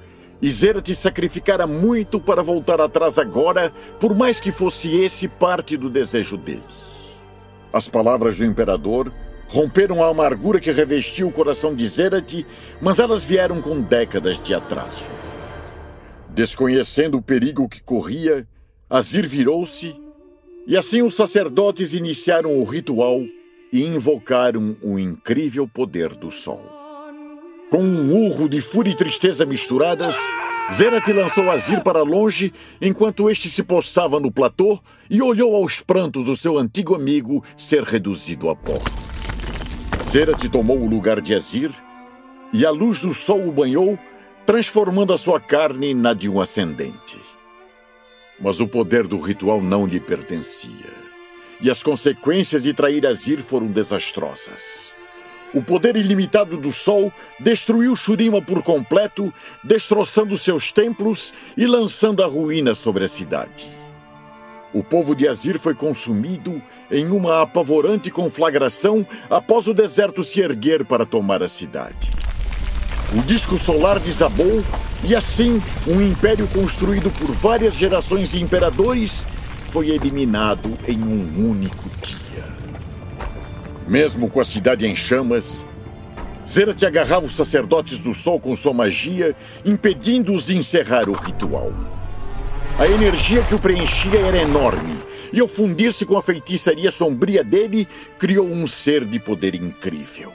E 0.42 0.50
Zerat 0.50 0.96
sacrificara 0.96 1.68
muito 1.68 2.20
para 2.20 2.42
voltar 2.42 2.80
atrás 2.80 3.18
agora, 3.20 3.74
por 4.00 4.16
mais 4.16 4.40
que 4.40 4.54
fosse 4.54 4.90
esse 5.02 5.28
parte 5.28 5.76
do 5.76 5.90
desejo 5.90 6.38
dele. 6.38 6.64
As 7.74 7.90
palavras 7.90 8.38
do 8.38 8.46
imperador 8.46 9.12
romperam 9.50 10.02
a 10.02 10.08
amargura 10.08 10.60
que 10.60 10.72
revestia 10.72 11.28
o 11.28 11.32
coração 11.32 11.76
de 11.76 11.86
Zerat, 11.86 12.46
mas 12.82 13.00
elas 13.00 13.26
vieram 13.26 13.62
com 13.62 13.82
décadas 13.82 14.42
de 14.42 14.54
atraso. 14.54 15.12
Desconhecendo 16.30 17.18
o 17.18 17.22
perigo 17.22 17.68
que 17.68 17.82
corria, 17.82 18.48
Azir 18.90 19.28
virou-se 19.28 19.96
e 20.66 20.78
assim 20.78 21.02
os 21.02 21.16
sacerdotes 21.16 21.94
iniciaram 21.94 22.60
o 22.60 22.64
ritual 22.64 23.22
e 23.72 23.86
invocaram 23.86 24.78
o 24.82 25.00
incrível 25.00 25.68
poder 25.68 26.10
do 26.16 26.32
sol. 26.32 26.62
Com 27.70 27.84
um 27.84 28.26
urro 28.26 28.50
de 28.50 28.62
fúria 28.62 28.92
e 28.92 28.96
tristeza 28.96 29.46
misturadas, 29.46 30.16
Zerat 30.72 31.12
lançou 31.12 31.50
Azir 31.50 31.84
para 31.84 32.04
longe 32.04 32.54
enquanto 32.80 33.30
este 33.30 33.50
se 33.50 33.64
postava 33.64 34.20
no 34.20 34.32
platô 34.32 34.80
e 35.10 35.22
olhou 35.22 35.56
aos 35.56 35.82
prantos 35.82 36.28
o 36.28 36.36
seu 36.36 36.58
antigo 36.58 36.96
amigo 36.96 37.44
ser 37.58 37.84
reduzido 37.84 38.50
a 38.50 38.56
pó. 38.56 38.78
Zerat 40.04 40.48
tomou 40.50 40.80
o 40.80 40.88
lugar 40.88 41.22
de 41.22 41.34
Azir 41.34 41.72
e 42.54 42.66
a 42.66 42.72
luz 42.72 43.02
do 43.02 43.14
sol 43.14 43.48
o 43.48 43.52
banhou, 43.52 43.98
transformando 44.50 45.14
a 45.14 45.18
sua 45.20 45.40
carne 45.40 45.94
na 45.94 46.12
de 46.12 46.28
um 46.28 46.42
ascendente. 46.42 47.22
Mas 48.42 48.60
o 48.60 48.68
poder 48.68 49.06
do 49.06 49.20
ritual 49.20 49.62
não 49.62 49.86
lhe 49.86 50.00
pertencia, 50.00 50.92
e 51.62 51.70
as 51.70 51.84
consequências 51.84 52.64
de 52.64 52.74
trair 52.74 53.06
Azir 53.06 53.44
foram 53.44 53.68
desastrosas. 53.68 54.96
O 55.54 55.62
poder 55.62 55.96
ilimitado 55.96 56.58
do 56.58 56.72
Sol 56.72 57.14
destruiu 57.40 57.96
Shurima 57.96 58.42
por 58.42 58.64
completo, 58.64 59.32
destroçando 59.64 60.36
seus 60.36 60.72
templos 60.72 61.32
e 61.56 61.68
lançando 61.68 62.24
a 62.24 62.26
ruína 62.26 62.74
sobre 62.74 63.06
a 63.06 63.08
cidade. 63.08 63.68
O 64.74 64.84
povo 64.84 65.16
de 65.16 65.28
Azir 65.28 65.60
foi 65.60 65.76
consumido 65.76 66.60
em 66.90 67.06
uma 67.12 67.44
apavorante 67.44 68.10
conflagração 68.10 69.06
após 69.30 69.68
o 69.68 69.76
deserto 69.76 70.24
se 70.24 70.42
erguer 70.42 70.86
para 70.86 71.06
tomar 71.06 71.44
a 71.44 71.48
cidade. 71.48 72.29
O 73.12 73.24
disco 73.24 73.58
solar 73.58 74.00
desabou 74.00 74.64
e 75.04 75.16
assim 75.16 75.60
um 75.88 76.00
império 76.00 76.48
construído 76.48 77.10
por 77.10 77.32
várias 77.32 77.74
gerações 77.74 78.32
de 78.32 78.40
imperadores 78.40 79.26
foi 79.72 79.90
eliminado 79.90 80.72
em 80.88 81.00
um 81.00 81.50
único 81.50 81.90
dia. 82.04 82.46
Mesmo 83.88 84.30
com 84.30 84.40
a 84.40 84.46
cidade 84.46 84.86
em 84.86 84.96
chamas, 84.96 85.66
Zerat 86.48 86.86
agarrava 86.86 87.26
os 87.26 87.36
sacerdotes 87.36 87.98
do 87.98 88.14
sol 88.14 88.40
com 88.40 88.56
sua 88.56 88.74
magia, 88.74 89.36
impedindo-os 89.66 90.46
de 90.46 90.56
encerrar 90.56 91.10
o 91.10 91.14
ritual. 91.14 91.74
A 92.78 92.88
energia 92.88 93.42
que 93.42 93.56
o 93.56 93.60
preenchia 93.60 94.20
era 94.20 94.38
enorme, 94.38 94.98
e 95.34 95.40
ao 95.40 95.48
fundir-se 95.48 96.06
com 96.06 96.16
a 96.16 96.22
feitiçaria 96.22 96.92
sombria 96.92 97.44
dele, 97.44 97.88
criou 98.20 98.48
um 98.48 98.68
ser 98.68 99.04
de 99.04 99.20
poder 99.20 99.56
incrível. 99.56 100.32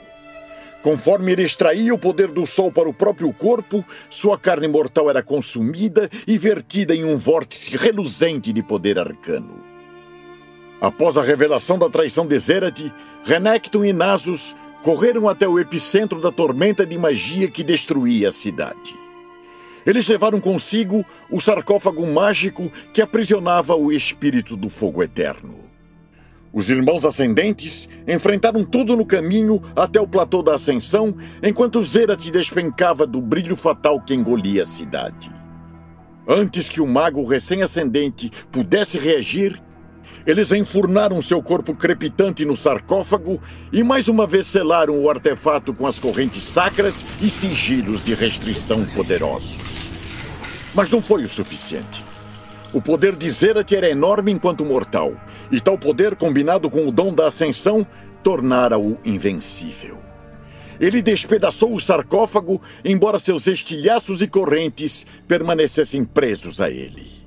Conforme 0.85 1.31
ele 1.31 1.41
extraía 1.41 1.91
o 1.95 1.97
poder 1.97 2.27
do 2.27 2.45
sol 2.45 2.71
para 2.71 2.87
o 2.87 2.93
próprio 2.93 3.33
corpo, 3.33 3.83
sua 4.07 4.37
carne 4.37 4.67
mortal 4.67 5.09
era 5.09 5.23
consumida 5.23 6.07
e 6.27 6.37
vertida 6.37 6.93
em 6.93 7.03
um 7.03 7.17
vórtice 7.17 7.75
reluzente 7.75 8.53
de 8.53 8.61
poder 8.61 8.99
arcano. 8.99 9.63
Após 10.79 11.17
a 11.17 11.23
revelação 11.23 11.79
da 11.79 11.89
traição 11.89 12.27
de 12.27 12.37
Zerat, 12.37 12.93
Renekton 13.23 13.83
e 13.83 13.91
Nasus 13.91 14.55
correram 14.83 15.27
até 15.27 15.47
o 15.47 15.57
epicentro 15.57 16.21
da 16.21 16.31
tormenta 16.31 16.85
de 16.85 16.99
magia 16.99 17.49
que 17.49 17.63
destruía 17.63 18.29
a 18.29 18.31
cidade. 18.31 18.93
Eles 19.87 20.07
levaram 20.07 20.39
consigo 20.39 21.03
o 21.31 21.41
sarcófago 21.41 22.05
mágico 22.05 22.71
que 22.93 23.01
aprisionava 23.01 23.75
o 23.75 23.91
espírito 23.91 24.55
do 24.55 24.69
fogo 24.69 25.01
eterno. 25.01 25.64
Os 26.55 26.69
irmãos 26.69 27.03
ascendentes 27.03 27.89
enfrentaram 28.07 28.63
tudo 28.63 28.95
no 28.95 29.05
caminho 29.05 29.61
até 29.75 29.99
o 29.99 30.07
platô 30.07 30.41
da 30.41 30.55
ascensão, 30.55 31.13
enquanto 31.43 31.83
Zerat 31.83 32.31
despencava 32.31 33.05
do 33.05 33.21
brilho 33.21 33.57
fatal 33.57 33.99
que 33.99 34.13
engolia 34.13 34.63
a 34.63 34.65
cidade. 34.65 35.29
Antes 36.25 36.69
que 36.69 36.79
o 36.79 36.87
mago 36.87 37.25
recém-ascendente 37.25 38.31
pudesse 38.53 38.97
reagir, 38.97 39.61
eles 40.25 40.49
enfurnaram 40.53 41.21
seu 41.21 41.43
corpo 41.43 41.75
crepitante 41.75 42.45
no 42.45 42.55
sarcófago 42.55 43.41
e 43.73 43.83
mais 43.83 44.07
uma 44.07 44.25
vez 44.25 44.47
selaram 44.47 44.97
o 44.97 45.09
artefato 45.09 45.73
com 45.73 45.85
as 45.85 45.99
correntes 45.99 46.45
sacras 46.45 47.05
e 47.21 47.29
sigilos 47.29 48.05
de 48.05 48.13
restrição 48.13 48.85
poderosos. 48.85 49.57
Mas 50.73 50.89
não 50.89 51.01
foi 51.01 51.25
o 51.25 51.27
suficiente. 51.27 52.01
O 52.75 52.81
poder 52.81 53.15
de 53.15 53.29
Zerat 53.29 53.71
era 53.73 53.89
enorme 53.89 54.31
enquanto 54.31 54.65
mortal, 54.65 55.13
e 55.51 55.59
tal 55.59 55.77
poder, 55.77 56.15
combinado 56.15 56.69
com 56.69 56.87
o 56.87 56.91
dom 56.91 57.13
da 57.13 57.27
ascensão, 57.27 57.85
tornara-o 58.23 58.97
invencível. 59.05 60.01
Ele 60.79 61.01
despedaçou 61.01 61.73
o 61.73 61.79
sarcófago, 61.79 62.61
embora 62.83 63.19
seus 63.19 63.47
estilhaços 63.47 64.21
e 64.21 64.27
correntes 64.27 65.05
permanecessem 65.27 66.03
presos 66.03 66.59
a 66.59 66.69
ele. 66.69 67.25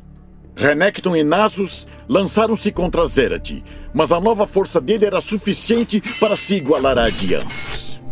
Renekton 0.56 1.14
e 1.14 1.22
Nasus 1.22 1.86
lançaram-se 2.08 2.72
contra 2.72 3.06
Zerat, 3.06 3.62
mas 3.94 4.10
a 4.10 4.20
nova 4.20 4.46
força 4.46 4.80
dele 4.80 5.06
era 5.06 5.20
suficiente 5.20 6.02
para 6.18 6.34
se 6.34 6.56
igualar 6.56 6.98
à 6.98 7.08
de 7.08 7.36
ambos. 7.36 8.02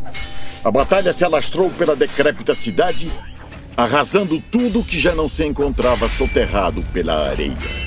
A 0.65 0.71
batalha 0.71 1.13
se 1.13 1.25
alastrou 1.25 1.71
pela 1.71 1.97
decrépita 1.97 2.55
cidade, 2.55 3.11
arrasando 3.77 4.41
tudo 4.51 4.85
que 4.85 4.99
já 4.99 5.15
não 5.15 5.29
se 5.29 5.45
encontrava 5.45 6.09
soterrado 6.09 6.83
pela 6.93 7.29
areia. 7.29 7.86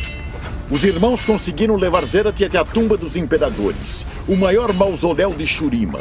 Os 0.70 0.84
irmãos 0.84 1.26
conseguiram 1.26 1.76
levar 1.76 2.06
Zerath 2.06 2.42
até 2.44 2.58
a 2.58 2.64
tumba 2.64 2.96
dos 2.96 3.16
imperadores, 3.16 4.06
o 4.28 4.36
maior 4.36 4.72
mausoléu 4.74 5.34
de 5.34 5.46
Shurima. 5.48 6.00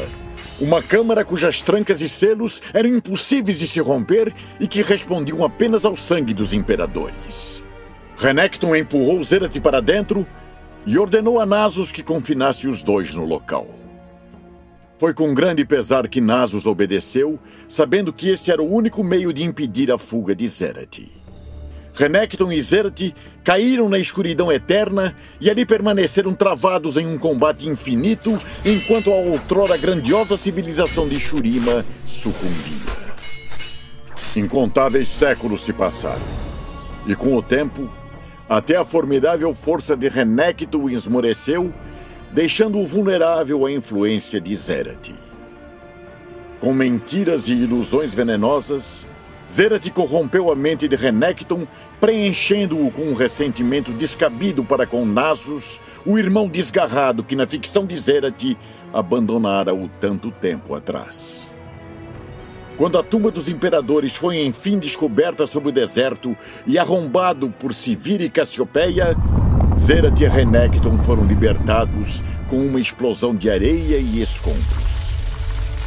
Uma 0.61 0.83
câmara 0.83 1.25
cujas 1.25 1.63
trancas 1.63 2.01
e 2.01 2.09
selos 2.09 2.61
eram 2.75 2.91
impossíveis 2.91 3.59
de 3.59 3.67
se 3.67 3.81
romper 3.81 4.35
e 4.61 4.67
que 4.67 4.83
respondiam 4.83 5.43
apenas 5.43 5.85
ao 5.85 5.97
sangue 5.97 6.35
dos 6.35 6.53
imperadores. 6.53 7.63
Renekton 8.17 8.75
empurrou 8.77 9.23
Zerath 9.23 9.59
para 9.61 9.81
dentro 9.81 10.27
e 10.85 10.99
ordenou 10.99 11.41
a 11.41 11.47
Nasus 11.47 11.91
que 11.91 12.03
confinasse 12.03 12.67
os 12.67 12.83
dois 12.83 13.15
no 13.15 13.25
local. 13.25 13.67
Foi 14.99 15.15
com 15.15 15.33
grande 15.33 15.65
pesar 15.65 16.09
que 16.09 16.21
Nasus 16.21 16.67
obedeceu, 16.67 17.39
sabendo 17.69 18.13
que 18.13 18.29
esse 18.29 18.51
era 18.51 18.61
o 18.61 18.71
único 18.71 19.05
meio 19.05 19.33
de 19.33 19.45
impedir 19.45 19.93
a 19.93 19.97
fuga 19.97 20.35
de 20.35 20.47
Zerath. 20.49 21.18
Renekton 21.99 22.53
e 22.53 22.63
Zerath 22.63 23.13
caíram 23.43 23.89
na 23.89 23.99
escuridão 23.99 24.53
eterna 24.53 25.17
e 25.41 25.51
ali 25.51 25.67
permaneceram 25.67 26.33
travados 26.33 26.97
em 26.97 27.05
um 27.05 27.19
combate 27.19 27.69
infinito 27.69 28.41
enquanto 28.65 29.11
a 29.11 29.17
outrora 29.17 29.77
grandiosa 29.77 30.37
civilização 30.37 31.09
de 31.09 31.19
Shurima 31.19 31.85
sucumbia. 32.07 32.87
Incontáveis 34.37 35.09
séculos 35.09 35.65
se 35.65 35.73
passaram. 35.73 36.23
E 37.05 37.17
com 37.17 37.35
o 37.35 37.43
tempo, 37.43 37.91
até 38.49 38.77
a 38.77 38.85
formidável 38.85 39.53
força 39.53 39.97
de 39.97 40.09
Renekton 40.09 40.89
esmoreceu, 40.89 41.75
deixando-o 42.31 42.87
vulnerável 42.87 43.67
à 43.67 43.73
influência 43.73 44.41
de 44.41 44.55
Zerath. 44.55 45.11
Com 46.61 46.73
mentiras 46.73 47.49
e 47.49 47.55
ilusões 47.55 48.15
venenosas, 48.15 49.05
Zerath 49.51 49.91
corrompeu 49.91 50.51
a 50.51 50.57
mente 50.57 50.87
de 50.87 50.95
Renekton 50.95 51.67
preenchendo-o 52.01 52.91
com 52.91 53.03
um 53.03 53.15
ressentimento 53.15 53.93
descabido 53.93 54.63
para 54.63 54.87
com 54.87 55.05
Nasus, 55.05 55.81
o 56.05 56.19
irmão 56.19 56.49
desgarrado 56.49 57.25
que 57.25 57.35
na 57.35 57.47
ficção 57.47 57.87
de 57.87 57.97
Zerath 57.97 58.57
abandonara 58.93 59.75
o 59.75 59.89
tanto 60.01 60.31
tempo 60.31 60.75
atrás. 60.75 61.49
Quando 62.77 62.97
a 62.97 63.03
tumba 63.03 63.31
dos 63.33 63.49
imperadores 63.49 64.15
foi 64.15 64.45
enfim 64.45 64.79
descoberta 64.79 65.45
sob 65.47 65.69
o 65.69 65.73
deserto 65.73 66.37
e 66.65 66.79
arrombado 66.79 67.51
por 67.51 67.75
Sivir 67.75 68.21
e 68.21 68.31
Cassiopeia, 68.31 69.17
Zerath 69.77 70.21
e 70.21 70.29
Renekton 70.29 70.99
foram 71.03 71.25
libertados 71.25 72.23
com 72.49 72.57
uma 72.59 72.79
explosão 72.79 73.35
de 73.35 73.51
areia 73.51 73.97
e 73.97 74.23
escombros. 74.23 75.17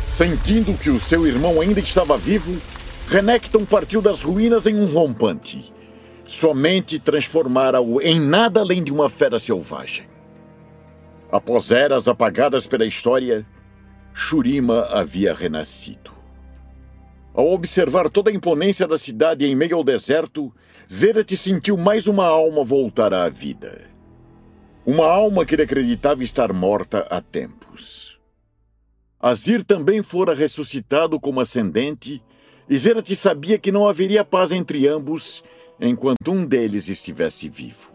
Sentindo 0.08 0.78
que 0.78 0.90
o 0.90 1.00
seu 1.00 1.26
irmão 1.26 1.62
ainda 1.62 1.80
estava 1.80 2.18
vivo, 2.18 2.58
Renekton 3.12 3.66
partiu 3.66 4.02
das 4.02 4.24
ruínas 4.24 4.66
em 4.66 4.76
um 4.76 4.86
rompante 4.86 5.72
somente 6.32 6.98
transformara-o 6.98 8.02
em 8.02 8.20
nada 8.20 8.62
além 8.62 8.84
de 8.84 8.92
uma 8.92 9.10
fera 9.10 9.38
selvagem. 9.38 10.06
Após 11.32 11.72
eras 11.72 12.08
apagadas 12.08 12.66
pela 12.66 12.86
história, 12.86 13.46
Shurima 14.14 14.84
havia 14.90 15.34
renascido. 15.34 16.12
Ao 17.34 17.50
observar 17.52 18.10
toda 18.10 18.30
a 18.30 18.34
imponência 18.34 18.88
da 18.88 18.98
cidade 18.98 19.46
em 19.46 19.56
meio 19.56 19.78
ao 19.78 19.84
deserto, 19.84 20.54
Zerath 20.92 21.36
sentiu 21.36 21.78
mais 21.78 22.08
uma 22.08 22.26
alma 22.26 22.64
voltar 22.64 23.14
à 23.14 23.30
vida. 23.30 23.90
Uma 24.86 25.06
alma 25.06 25.46
que 25.46 25.56
ele 25.56 25.64
acreditava 25.64 26.24
estar 26.24 26.52
morta 26.52 27.08
há 27.10 27.22
tempos. 27.22 28.20
Azir 29.20 29.64
também 29.64 30.02
fora 30.02 30.34
ressuscitado 30.34 31.20
como 31.20 31.40
ascendente, 31.40 32.22
e 32.72 32.78
Zerath 32.78 33.14
sabia 33.16 33.58
que 33.58 33.70
não 33.70 33.86
haveria 33.86 34.24
paz 34.24 34.50
entre 34.50 34.88
ambos 34.88 35.44
enquanto 35.78 36.32
um 36.32 36.46
deles 36.46 36.88
estivesse 36.88 37.50
vivo. 37.50 37.92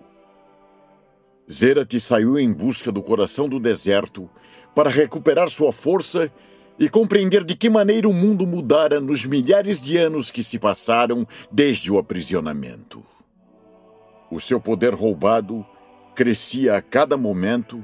Zerath 1.51 1.99
saiu 1.99 2.39
em 2.39 2.53
busca 2.53 2.93
do 2.93 3.03
coração 3.03 3.49
do 3.49 3.59
deserto 3.59 4.29
para 4.75 4.91
recuperar 4.91 5.49
sua 5.49 5.73
força 5.73 6.31
e 6.79 6.91
compreender 6.91 7.43
de 7.43 7.57
que 7.57 7.71
maneira 7.71 8.07
o 8.07 8.13
mundo 8.13 8.47
mudara 8.47 9.01
nos 9.01 9.25
milhares 9.25 9.81
de 9.81 9.97
anos 9.97 10.31
que 10.31 10.43
se 10.43 10.59
passaram 10.59 11.27
desde 11.51 11.91
o 11.91 11.97
aprisionamento. 11.97 13.03
O 14.31 14.39
seu 14.39 14.61
poder 14.61 14.93
roubado 14.93 15.65
crescia 16.15 16.77
a 16.77 16.83
cada 16.83 17.17
momento 17.17 17.83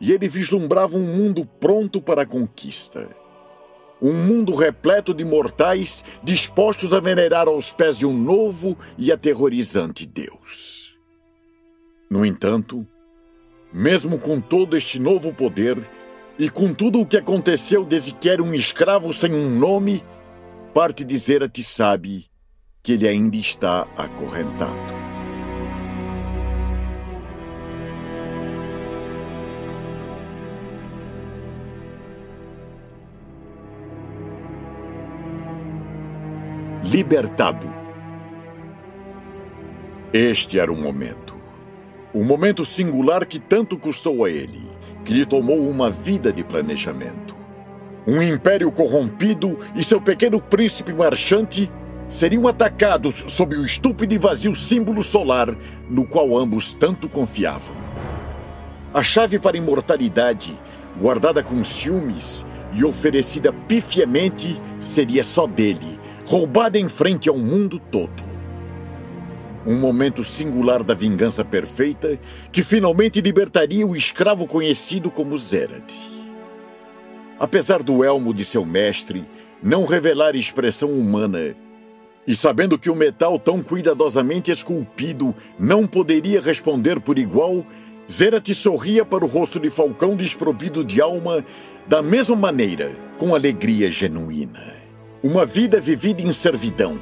e 0.00 0.12
ele 0.12 0.28
vislumbrava 0.28 0.96
um 0.96 1.16
mundo 1.16 1.44
pronto 1.44 2.00
para 2.00 2.22
a 2.22 2.26
conquista 2.26 3.21
um 4.02 4.12
mundo 4.12 4.52
repleto 4.56 5.14
de 5.14 5.24
mortais 5.24 6.04
dispostos 6.24 6.92
a 6.92 6.98
venerar 6.98 7.46
aos 7.46 7.72
pés 7.72 7.96
de 7.96 8.04
um 8.04 8.12
novo 8.12 8.76
e 8.98 9.12
aterrorizante 9.12 10.04
Deus. 10.04 10.98
No 12.10 12.26
entanto, 12.26 12.84
mesmo 13.72 14.18
com 14.18 14.40
todo 14.40 14.76
este 14.76 14.98
novo 14.98 15.32
poder 15.32 15.78
e 16.36 16.50
com 16.50 16.74
tudo 16.74 17.00
o 17.00 17.06
que 17.06 17.16
aconteceu 17.16 17.84
desde 17.84 18.12
que 18.12 18.28
era 18.28 18.42
um 18.42 18.52
escravo 18.52 19.12
sem 19.12 19.32
um 19.32 19.48
nome, 19.48 20.04
parte 20.74 21.04
de 21.04 21.16
Zerath 21.16 21.62
sabe 21.62 22.26
que 22.82 22.94
ele 22.94 23.06
ainda 23.06 23.36
está 23.36 23.82
acorrentado. 23.96 25.11
Libertado. 36.92 37.72
Este 40.12 40.60
era 40.60 40.70
o 40.70 40.76
momento. 40.76 41.34
O 42.12 42.22
momento 42.22 42.66
singular 42.66 43.24
que 43.24 43.38
tanto 43.38 43.78
custou 43.78 44.26
a 44.26 44.30
ele, 44.30 44.70
que 45.02 45.14
lhe 45.14 45.24
tomou 45.24 45.66
uma 45.66 45.90
vida 45.90 46.30
de 46.30 46.44
planejamento. 46.44 47.34
Um 48.06 48.20
império 48.20 48.70
corrompido 48.70 49.58
e 49.74 49.82
seu 49.82 50.02
pequeno 50.02 50.38
príncipe 50.38 50.92
marchante 50.92 51.72
seriam 52.06 52.46
atacados 52.46 53.24
sob 53.26 53.56
o 53.56 53.64
estúpido 53.64 54.12
e 54.12 54.18
vazio 54.18 54.54
símbolo 54.54 55.02
solar 55.02 55.56
no 55.88 56.06
qual 56.06 56.36
ambos 56.36 56.74
tanto 56.74 57.08
confiavam. 57.08 57.74
A 58.92 59.02
chave 59.02 59.38
para 59.38 59.56
a 59.56 59.58
imortalidade, 59.58 60.60
guardada 61.00 61.42
com 61.42 61.64
ciúmes 61.64 62.44
e 62.74 62.84
oferecida 62.84 63.50
pifiamente, 63.50 64.60
seria 64.78 65.24
só 65.24 65.46
dele, 65.46 66.01
roubada 66.24 66.78
em 66.78 66.88
frente 66.88 67.28
ao 67.28 67.36
mundo 67.36 67.78
todo. 67.78 68.22
Um 69.66 69.76
momento 69.76 70.24
singular 70.24 70.82
da 70.82 70.94
vingança 70.94 71.44
perfeita 71.44 72.18
que 72.50 72.62
finalmente 72.62 73.20
libertaria 73.20 73.86
o 73.86 73.94
escravo 73.94 74.46
conhecido 74.46 75.10
como 75.10 75.38
Zerad. 75.38 75.84
Apesar 77.38 77.82
do 77.82 78.04
elmo 78.04 78.34
de 78.34 78.44
seu 78.44 78.64
mestre 78.64 79.24
não 79.62 79.84
revelar 79.84 80.34
expressão 80.34 80.90
humana, 80.90 81.54
e 82.26 82.36
sabendo 82.36 82.78
que 82.78 82.90
o 82.90 82.94
metal 82.94 83.38
tão 83.38 83.62
cuidadosamente 83.62 84.50
esculpido 84.50 85.34
não 85.58 85.86
poderia 85.86 86.40
responder 86.40 87.00
por 87.00 87.18
igual, 87.18 87.64
Zerath 88.10 88.52
sorria 88.54 89.04
para 89.04 89.24
o 89.24 89.28
rosto 89.28 89.58
de 89.58 89.70
Falcão 89.70 90.16
desprovido 90.16 90.84
de 90.84 91.00
alma 91.00 91.44
da 91.86 92.02
mesma 92.02 92.36
maneira, 92.36 92.92
com 93.18 93.34
alegria 93.34 93.90
genuína. 93.90 94.81
Uma 95.22 95.46
vida 95.46 95.80
vivida 95.80 96.20
em 96.20 96.32
servidão. 96.32 97.00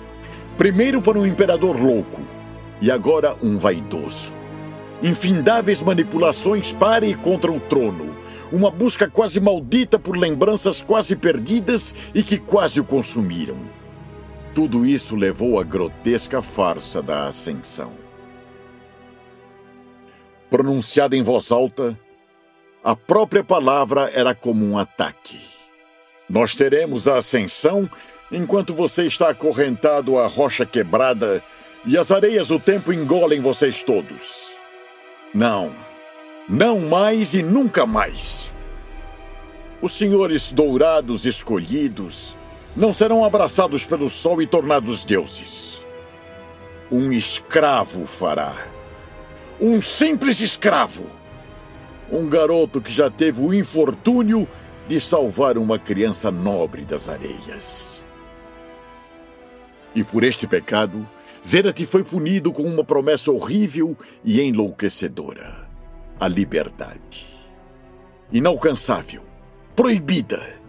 Primeiro 0.58 1.00
para 1.00 1.18
um 1.18 1.24
imperador 1.24 1.80
louco 1.80 2.20
e 2.78 2.90
agora 2.90 3.34
um 3.42 3.56
vaidoso. 3.56 4.34
Infindáveis 5.02 5.80
manipulações 5.80 6.70
para 6.70 7.06
e 7.06 7.14
contra 7.14 7.50
o 7.50 7.58
trono. 7.58 8.14
Uma 8.52 8.70
busca 8.70 9.08
quase 9.08 9.40
maldita 9.40 9.98
por 9.98 10.18
lembranças 10.18 10.82
quase 10.82 11.16
perdidas 11.16 11.94
e 12.14 12.22
que 12.22 12.36
quase 12.36 12.78
o 12.78 12.84
consumiram. 12.84 13.56
Tudo 14.54 14.84
isso 14.84 15.16
levou 15.16 15.58
à 15.58 15.64
grotesca 15.64 16.42
farsa 16.42 17.00
da 17.00 17.26
ascensão. 17.26 17.92
Pronunciada 20.50 21.16
em 21.16 21.22
voz 21.22 21.50
alta, 21.50 21.98
a 22.84 22.94
própria 22.94 23.42
palavra 23.42 24.10
era 24.12 24.34
como 24.34 24.62
um 24.66 24.76
ataque. 24.76 25.40
Nós 26.28 26.54
teremos 26.54 27.08
a 27.08 27.16
ascensão 27.16 27.90
enquanto 28.30 28.74
você 28.74 29.04
está 29.04 29.30
acorrentado 29.30 30.18
à 30.18 30.26
rocha 30.26 30.64
quebrada 30.64 31.42
e 31.84 31.96
as 31.96 32.10
areias 32.10 32.48
do 32.48 32.60
tempo 32.60 32.92
engolem 32.92 33.40
vocês 33.40 33.82
todos. 33.82 34.52
Não, 35.34 35.72
não 36.48 36.80
mais 36.80 37.34
e 37.34 37.42
nunca 37.42 37.86
mais. 37.86 38.52
Os 39.80 39.92
senhores 39.92 40.52
dourados 40.52 41.24
escolhidos 41.24 42.36
não 42.76 42.92
serão 42.92 43.24
abraçados 43.24 43.84
pelo 43.84 44.10
sol 44.10 44.42
e 44.42 44.46
tornados 44.46 45.04
deuses. 45.04 45.84
Um 46.90 47.10
escravo 47.12 48.04
fará. 48.06 48.52
Um 49.60 49.80
simples 49.80 50.40
escravo. 50.40 51.06
Um 52.10 52.28
garoto 52.28 52.80
que 52.80 52.92
já 52.92 53.08
teve 53.08 53.40
o 53.40 53.54
infortúnio 53.54 54.46
de 54.88 55.00
salvar 55.00 55.56
uma 55.56 55.78
criança 55.78 56.30
nobre 56.30 56.82
das 56.82 57.08
areias. 57.08 57.99
E 59.94 60.04
por 60.04 60.22
este 60.24 60.46
pecado, 60.46 61.08
Zerat 61.44 61.84
foi 61.86 62.04
punido 62.04 62.52
com 62.52 62.62
uma 62.62 62.84
promessa 62.84 63.30
horrível 63.30 63.96
e 64.24 64.40
enlouquecedora: 64.40 65.68
a 66.18 66.28
liberdade. 66.28 67.26
Inalcançável, 68.32 69.24
proibida. 69.74 70.60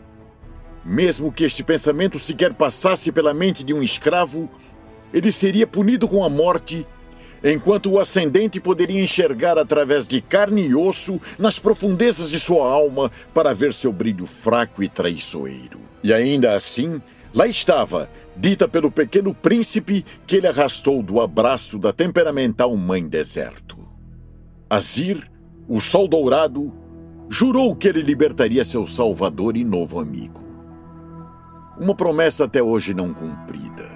Mesmo 0.84 1.32
que 1.32 1.44
este 1.44 1.64
pensamento 1.64 2.18
sequer 2.18 2.54
passasse 2.56 3.12
pela 3.12 3.34
mente 3.34 3.64
de 3.64 3.72
um 3.72 3.84
escravo, 3.84 4.50
ele 5.14 5.32
seria 5.32 5.68
punido 5.68 6.08
com 6.08 6.24
a 6.24 6.30
morte, 6.30 6.88
enquanto 7.44 7.92
o 7.92 8.00
ascendente 8.00 8.60
poderia 8.60 9.00
enxergar 9.00 9.60
através 9.60 10.08
de 10.08 10.22
carne 10.22 10.66
e 10.66 10.74
osso 10.74 11.22
nas 11.38 11.60
profundezas 11.60 12.32
de 12.32 12.40
sua 12.40 12.68
alma 12.68 13.12
para 13.34 13.54
ver 13.54 13.74
seu 13.74 13.92
brilho 13.92 14.26
fraco 14.26 14.82
e 14.82 14.90
traiçoeiro. 14.90 15.80
E 16.04 16.12
ainda 16.12 16.56
assim, 16.56 17.00
lá 17.32 17.46
estava, 17.46 18.10
dita 18.42 18.68
pelo 18.68 18.90
pequeno 18.90 19.36
príncipe 19.36 20.04
que 20.26 20.38
ele 20.38 20.48
arrastou 20.48 21.04
do 21.04 21.22
abraço 21.22 21.78
da 21.78 21.94
temperamental 21.94 22.76
mãe 22.76 23.08
deserto. 23.08 23.78
Azir, 24.68 25.32
o 25.68 25.80
sol 25.80 26.08
dourado, 26.08 26.74
jurou 27.30 27.76
que 27.76 27.88
ele 27.88 28.02
libertaria 28.02 28.64
seu 28.64 28.88
salvador 28.88 29.56
e 29.56 29.64
novo 29.64 30.00
amigo. 30.00 30.44
Uma 31.80 31.94
promessa 31.94 32.46
até 32.46 32.64
hoje 32.64 32.96
não 32.96 33.14
cumprida. 33.14 33.92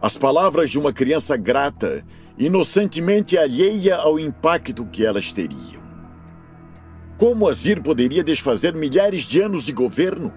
As 0.00 0.16
palavras 0.16 0.70
de 0.70 0.78
uma 0.78 0.92
criança 0.92 1.36
grata, 1.36 2.02
inocentemente 2.38 3.36
alheia 3.36 3.96
ao 3.96 4.18
impacto 4.18 4.86
que 4.86 5.04
elas 5.04 5.32
teriam. 5.32 5.84
Como 7.18 7.46
Azir 7.46 7.82
poderia 7.82 8.24
desfazer 8.24 8.74
milhares 8.74 9.24
de 9.24 9.42
anos 9.42 9.66
de 9.66 9.72
governo? 9.72 10.32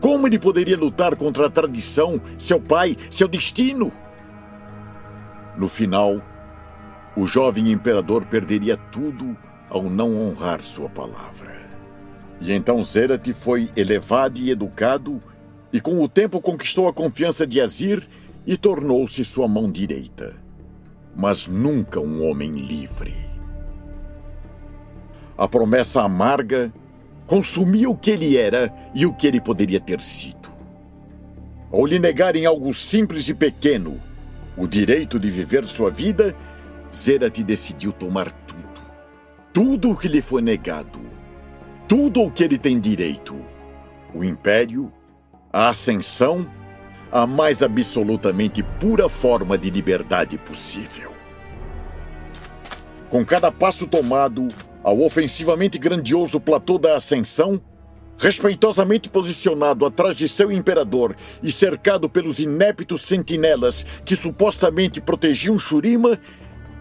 Como 0.00 0.26
ele 0.26 0.38
poderia 0.38 0.78
lutar 0.78 1.14
contra 1.14 1.46
a 1.46 1.50
tradição, 1.50 2.20
seu 2.38 2.60
pai, 2.60 2.96
seu 3.10 3.28
destino? 3.28 3.92
No 5.56 5.68
final, 5.68 6.22
o 7.14 7.26
jovem 7.26 7.70
imperador 7.70 8.24
perderia 8.24 8.76
tudo 8.76 9.36
ao 9.68 9.82
não 9.84 10.16
honrar 10.16 10.62
sua 10.62 10.88
palavra. 10.88 11.54
E 12.40 12.52
então 12.52 12.82
Zerat 12.82 13.30
foi 13.34 13.68
elevado 13.76 14.38
e 14.38 14.50
educado 14.50 15.22
e 15.70 15.80
com 15.80 16.00
o 16.00 16.08
tempo 16.08 16.40
conquistou 16.40 16.88
a 16.88 16.92
confiança 16.92 17.46
de 17.46 17.60
Azir 17.60 18.08
e 18.46 18.56
tornou-se 18.56 19.22
sua 19.24 19.46
mão 19.46 19.70
direita. 19.70 20.34
Mas 21.14 21.46
nunca 21.46 22.00
um 22.00 22.26
homem 22.26 22.52
livre. 22.52 23.14
A 25.36 25.46
promessa 25.46 26.02
amarga 26.02 26.72
consumia 27.30 27.88
o 27.88 27.96
que 27.96 28.10
ele 28.10 28.36
era 28.36 28.74
e 28.92 29.06
o 29.06 29.14
que 29.14 29.24
ele 29.24 29.40
poderia 29.40 29.78
ter 29.78 30.00
sido. 30.00 30.50
Ao 31.70 31.86
lhe 31.86 31.96
negarem 31.96 32.44
algo 32.44 32.74
simples 32.74 33.28
e 33.28 33.34
pequeno, 33.34 34.02
o 34.56 34.66
direito 34.66 35.16
de 35.16 35.30
viver 35.30 35.64
sua 35.64 35.92
vida, 35.92 36.34
Zerat 36.92 37.40
decidiu 37.44 37.92
tomar 37.92 38.32
tudo. 38.32 38.80
Tudo 39.52 39.92
o 39.92 39.96
que 39.96 40.08
lhe 40.08 40.20
foi 40.20 40.42
negado. 40.42 40.98
Tudo 41.86 42.20
o 42.22 42.32
que 42.32 42.42
ele 42.42 42.58
tem 42.58 42.80
direito. 42.80 43.36
O 44.12 44.24
império, 44.24 44.92
a 45.52 45.68
ascensão, 45.68 46.44
a 47.12 47.28
mais 47.28 47.62
absolutamente 47.62 48.60
pura 48.80 49.08
forma 49.08 49.56
de 49.56 49.70
liberdade 49.70 50.36
possível. 50.36 51.14
Com 53.08 53.24
cada 53.24 53.52
passo 53.52 53.86
tomado 53.86 54.48
ao 54.82 55.00
ofensivamente 55.02 55.78
grandioso 55.78 56.40
platô 56.40 56.78
da 56.78 56.96
ascensão, 56.96 57.60
respeitosamente 58.18 59.08
posicionado 59.08 59.86
atrás 59.86 60.14
de 60.16 60.28
seu 60.28 60.52
imperador 60.52 61.16
e 61.42 61.50
cercado 61.50 62.08
pelos 62.08 62.38
ineptos 62.38 63.02
sentinelas 63.02 63.84
que 64.04 64.14
supostamente 64.14 65.00
protegiam 65.00 65.58
Shurima, 65.58 66.18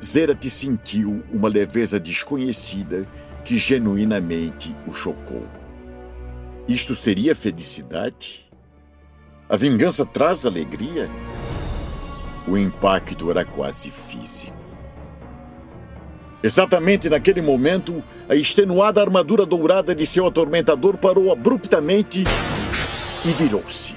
Zerat 0.04 0.50
sentiu 0.50 1.24
uma 1.32 1.50
leveza 1.50 2.00
desconhecida 2.00 3.08
que 3.44 3.58
genuinamente 3.58 4.76
o 4.88 4.94
chocou. 4.94 5.48
Isto 6.68 6.96
seria 6.96 7.36
felicidade? 7.36 8.50
A 9.50 9.58
vingança 9.58 10.06
traz 10.06 10.46
alegria? 10.46 11.10
O 12.48 12.58
impacto 12.58 13.32
era 13.32 13.44
quase 13.44 13.90
físico. 13.90 14.59
Exatamente 16.42 17.10
naquele 17.10 17.42
momento, 17.42 18.02
a 18.30 18.36
extenuada 18.36 19.02
armadura 19.02 19.46
dourada 19.46 19.94
de 19.94 20.06
seu 20.06 20.26
atormentador 20.26 20.98
parou 20.98 21.32
abruptamente 21.32 22.24
e 23.26 23.32
virou-se. 23.32 23.94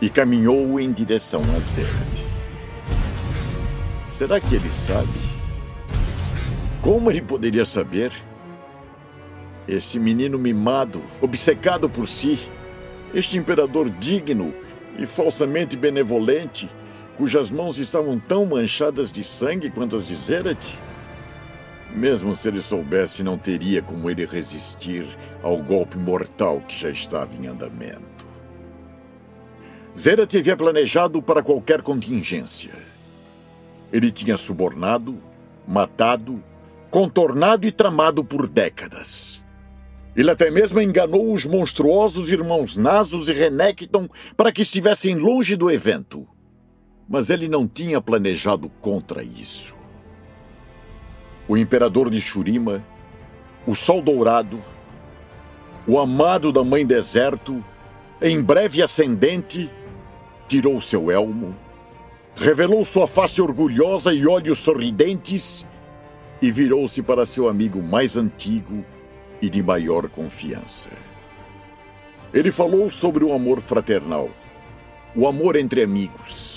E 0.00 0.10
caminhou 0.10 0.78
em 0.80 0.92
direção 0.92 1.40
a 1.54 1.58
Zerat. 1.60 2.26
Será 4.04 4.40
que 4.40 4.56
ele 4.56 4.70
sabe? 4.70 5.08
Como 6.82 7.10
ele 7.10 7.22
poderia 7.22 7.64
saber? 7.64 8.12
Esse 9.68 10.00
menino 10.00 10.38
mimado, 10.38 11.02
obcecado 11.20 11.88
por 11.88 12.08
si, 12.08 12.38
este 13.14 13.36
imperador 13.36 13.88
digno 13.88 14.52
e 14.98 15.06
falsamente 15.06 15.76
benevolente, 15.76 16.68
cujas 17.16 17.50
mãos 17.50 17.78
estavam 17.78 18.18
tão 18.18 18.44
manchadas 18.44 19.10
de 19.10 19.24
sangue 19.24 19.70
quanto 19.70 19.96
as 19.96 20.06
de 20.06 20.14
Zerat? 20.14 20.78
Mesmo 21.94 22.34
se 22.34 22.48
ele 22.48 22.60
soubesse, 22.60 23.22
não 23.22 23.38
teria 23.38 23.80
como 23.80 24.10
ele 24.10 24.26
resistir 24.26 25.06
ao 25.42 25.62
golpe 25.62 25.96
mortal 25.96 26.60
que 26.60 26.78
já 26.78 26.90
estava 26.90 27.34
em 27.34 27.46
andamento. 27.46 28.26
Zerat 29.96 30.36
havia 30.36 30.56
planejado 30.56 31.22
para 31.22 31.42
qualquer 31.42 31.80
contingência. 31.80 32.74
Ele 33.90 34.10
tinha 34.10 34.36
subornado, 34.36 35.18
matado, 35.66 36.44
contornado 36.90 37.66
e 37.66 37.72
tramado 37.72 38.22
por 38.22 38.46
décadas. 38.46 39.42
Ele 40.14 40.30
até 40.30 40.50
mesmo 40.50 40.80
enganou 40.82 41.32
os 41.32 41.46
monstruosos 41.46 42.28
irmãos 42.28 42.76
Nasus 42.76 43.28
e 43.28 43.32
Renekton 43.32 44.06
para 44.36 44.52
que 44.52 44.60
estivessem 44.60 45.14
longe 45.14 45.56
do 45.56 45.70
evento. 45.70 46.28
Mas 47.08 47.30
ele 47.30 47.48
não 47.48 47.66
tinha 47.66 48.00
planejado 48.00 48.68
contra 48.80 49.22
isso. 49.22 49.74
O 51.48 51.56
imperador 51.56 52.10
de 52.10 52.20
Shurima, 52.20 52.84
o 53.66 53.74
Sol 53.74 54.02
Dourado, 54.02 54.60
o 55.86 55.98
amado 55.98 56.50
da 56.50 56.64
Mãe 56.64 56.84
Deserto, 56.84 57.64
em 58.20 58.42
breve 58.42 58.82
ascendente, 58.82 59.70
tirou 60.48 60.80
seu 60.80 61.10
elmo, 61.10 61.54
revelou 62.34 62.84
sua 62.84 63.06
face 63.06 63.40
orgulhosa 63.40 64.12
e 64.12 64.26
olhos 64.26 64.58
sorridentes 64.58 65.64
e 66.40 66.50
virou-se 66.50 67.02
para 67.02 67.24
seu 67.24 67.48
amigo 67.48 67.82
mais 67.82 68.16
antigo, 68.16 68.84
e 69.40 69.50
de 69.50 69.62
maior 69.62 70.08
confiança. 70.08 70.90
Ele 72.32 72.50
falou 72.50 72.88
sobre 72.88 73.24
o 73.24 73.32
amor 73.32 73.60
fraternal, 73.60 74.30
o 75.14 75.26
amor 75.26 75.56
entre 75.56 75.82
amigos, 75.82 76.55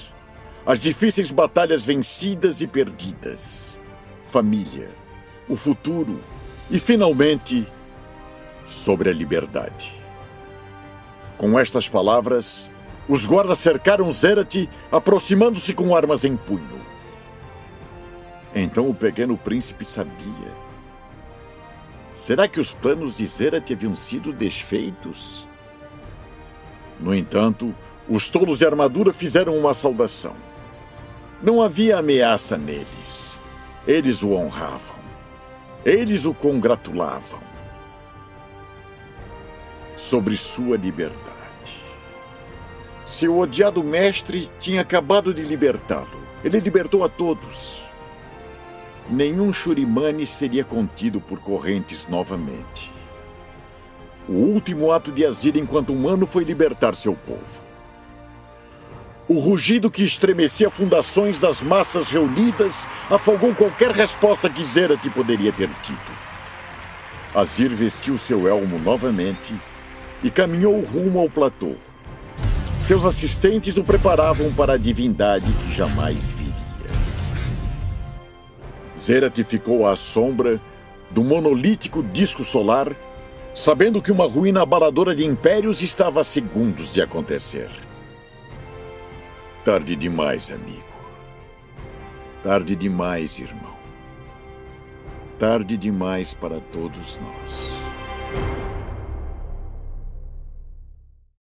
as 0.70 0.80
difíceis 0.80 1.32
batalhas 1.32 1.84
vencidas 1.84 2.62
e 2.62 2.68
perdidas, 2.68 3.76
família, 4.28 4.92
o 5.48 5.56
futuro 5.56 6.24
e, 6.70 6.78
finalmente, 6.78 7.68
sobre 8.68 9.10
a 9.10 9.12
liberdade. 9.12 9.92
Com 11.40 11.58
estas 11.58 11.90
palavras, 11.90 12.70
os 13.08 13.26
guardas 13.26 13.58
cercaram 13.58 14.12
Zerat, 14.12 14.70
aproximando-se 14.92 15.74
com 15.74 15.96
armas 15.96 16.24
em 16.24 16.38
punho. 16.38 16.80
Então 18.54 18.88
o 18.92 18.94
pequeno 18.94 19.36
príncipe 19.36 19.84
sabia 19.84 20.54
Será 22.14 22.48
que 22.48 22.60
os 22.60 22.74
planos 22.74 23.18
de 23.18 23.26
Zerat 23.26 23.74
haviam 23.74 23.96
sido 23.96 24.32
desfeitos? 24.32 25.48
No 27.00 27.16
entanto, 27.16 27.74
os 28.08 28.30
tolos 28.30 28.60
de 28.60 28.68
armadura 28.68 29.12
fizeram 29.12 29.58
uma 29.58 29.74
saudação. 29.74 30.49
Não 31.42 31.62
havia 31.62 31.98
ameaça 31.98 32.58
neles. 32.58 33.38
Eles 33.88 34.22
o 34.22 34.32
honravam. 34.32 34.98
Eles 35.86 36.26
o 36.26 36.34
congratulavam. 36.34 37.42
Sobre 39.96 40.36
sua 40.38 40.78
liberdade. 40.78 41.20
Seu 43.06 43.38
odiado 43.38 43.84
mestre 43.84 44.50
tinha 44.60 44.82
acabado 44.82 45.34
de 45.34 45.42
libertá-lo. 45.42 46.20
Ele 46.44 46.60
libertou 46.60 47.04
a 47.04 47.10
todos 47.10 47.90
nenhum 49.10 49.52
Shurimani 49.52 50.26
seria 50.26 50.64
contido 50.64 51.20
por 51.20 51.40
correntes 51.40 52.08
novamente. 52.08 52.92
O 54.28 54.34
último 54.34 54.92
ato 54.92 55.12
de 55.12 55.26
Azir 55.26 55.58
enquanto 55.58 55.92
humano 55.92 56.28
foi 56.28 56.44
libertar 56.44 56.96
seu 56.96 57.16
povo. 57.16 57.69
O 59.30 59.38
rugido 59.38 59.92
que 59.92 60.04
estremecia 60.04 60.72
fundações 60.72 61.38
das 61.38 61.62
massas 61.62 62.10
reunidas 62.10 62.88
afogou 63.12 63.54
qualquer 63.54 63.92
resposta 63.92 64.50
que 64.50 64.64
Zerat 64.64 65.08
poderia 65.12 65.54
ter 65.54 65.70
tido. 65.84 66.00
Azir 67.36 67.70
vestiu 67.70 68.18
seu 68.18 68.48
elmo 68.48 68.80
novamente 68.80 69.54
e 70.24 70.32
caminhou 70.32 70.82
rumo 70.82 71.20
ao 71.20 71.30
platô, 71.30 71.76
Seus 72.80 73.06
assistentes 73.06 73.78
o 73.78 73.84
preparavam 73.84 74.52
para 74.54 74.74
a 74.74 74.78
divindade 74.78 75.46
que 75.54 75.72
jamais 75.72 76.32
viria. 76.32 76.50
Zerat 78.98 79.44
ficou 79.44 79.88
à 79.88 79.96
sombra 79.96 80.60
do 81.12 81.24
monolítico 81.24 82.02
disco 82.02 82.44
solar, 82.44 82.92
sabendo 83.54 84.02
que 84.02 84.12
uma 84.12 84.26
ruína 84.26 84.64
abaladora 84.64 85.16
de 85.16 85.24
impérios 85.24 85.84
estava 85.84 86.22
a 86.22 86.24
segundos 86.24 86.92
de 86.92 87.00
acontecer. 87.00 87.70
Tarde 89.64 89.96
demais, 89.96 90.52
amigo. 90.52 90.86
Tarde 92.42 92.76
demais, 92.78 93.38
irmão. 93.40 93.76
Tarde 95.38 95.76
demais 95.76 96.34
para 96.34 96.62
todos 96.72 97.20
nós. 97.20 97.74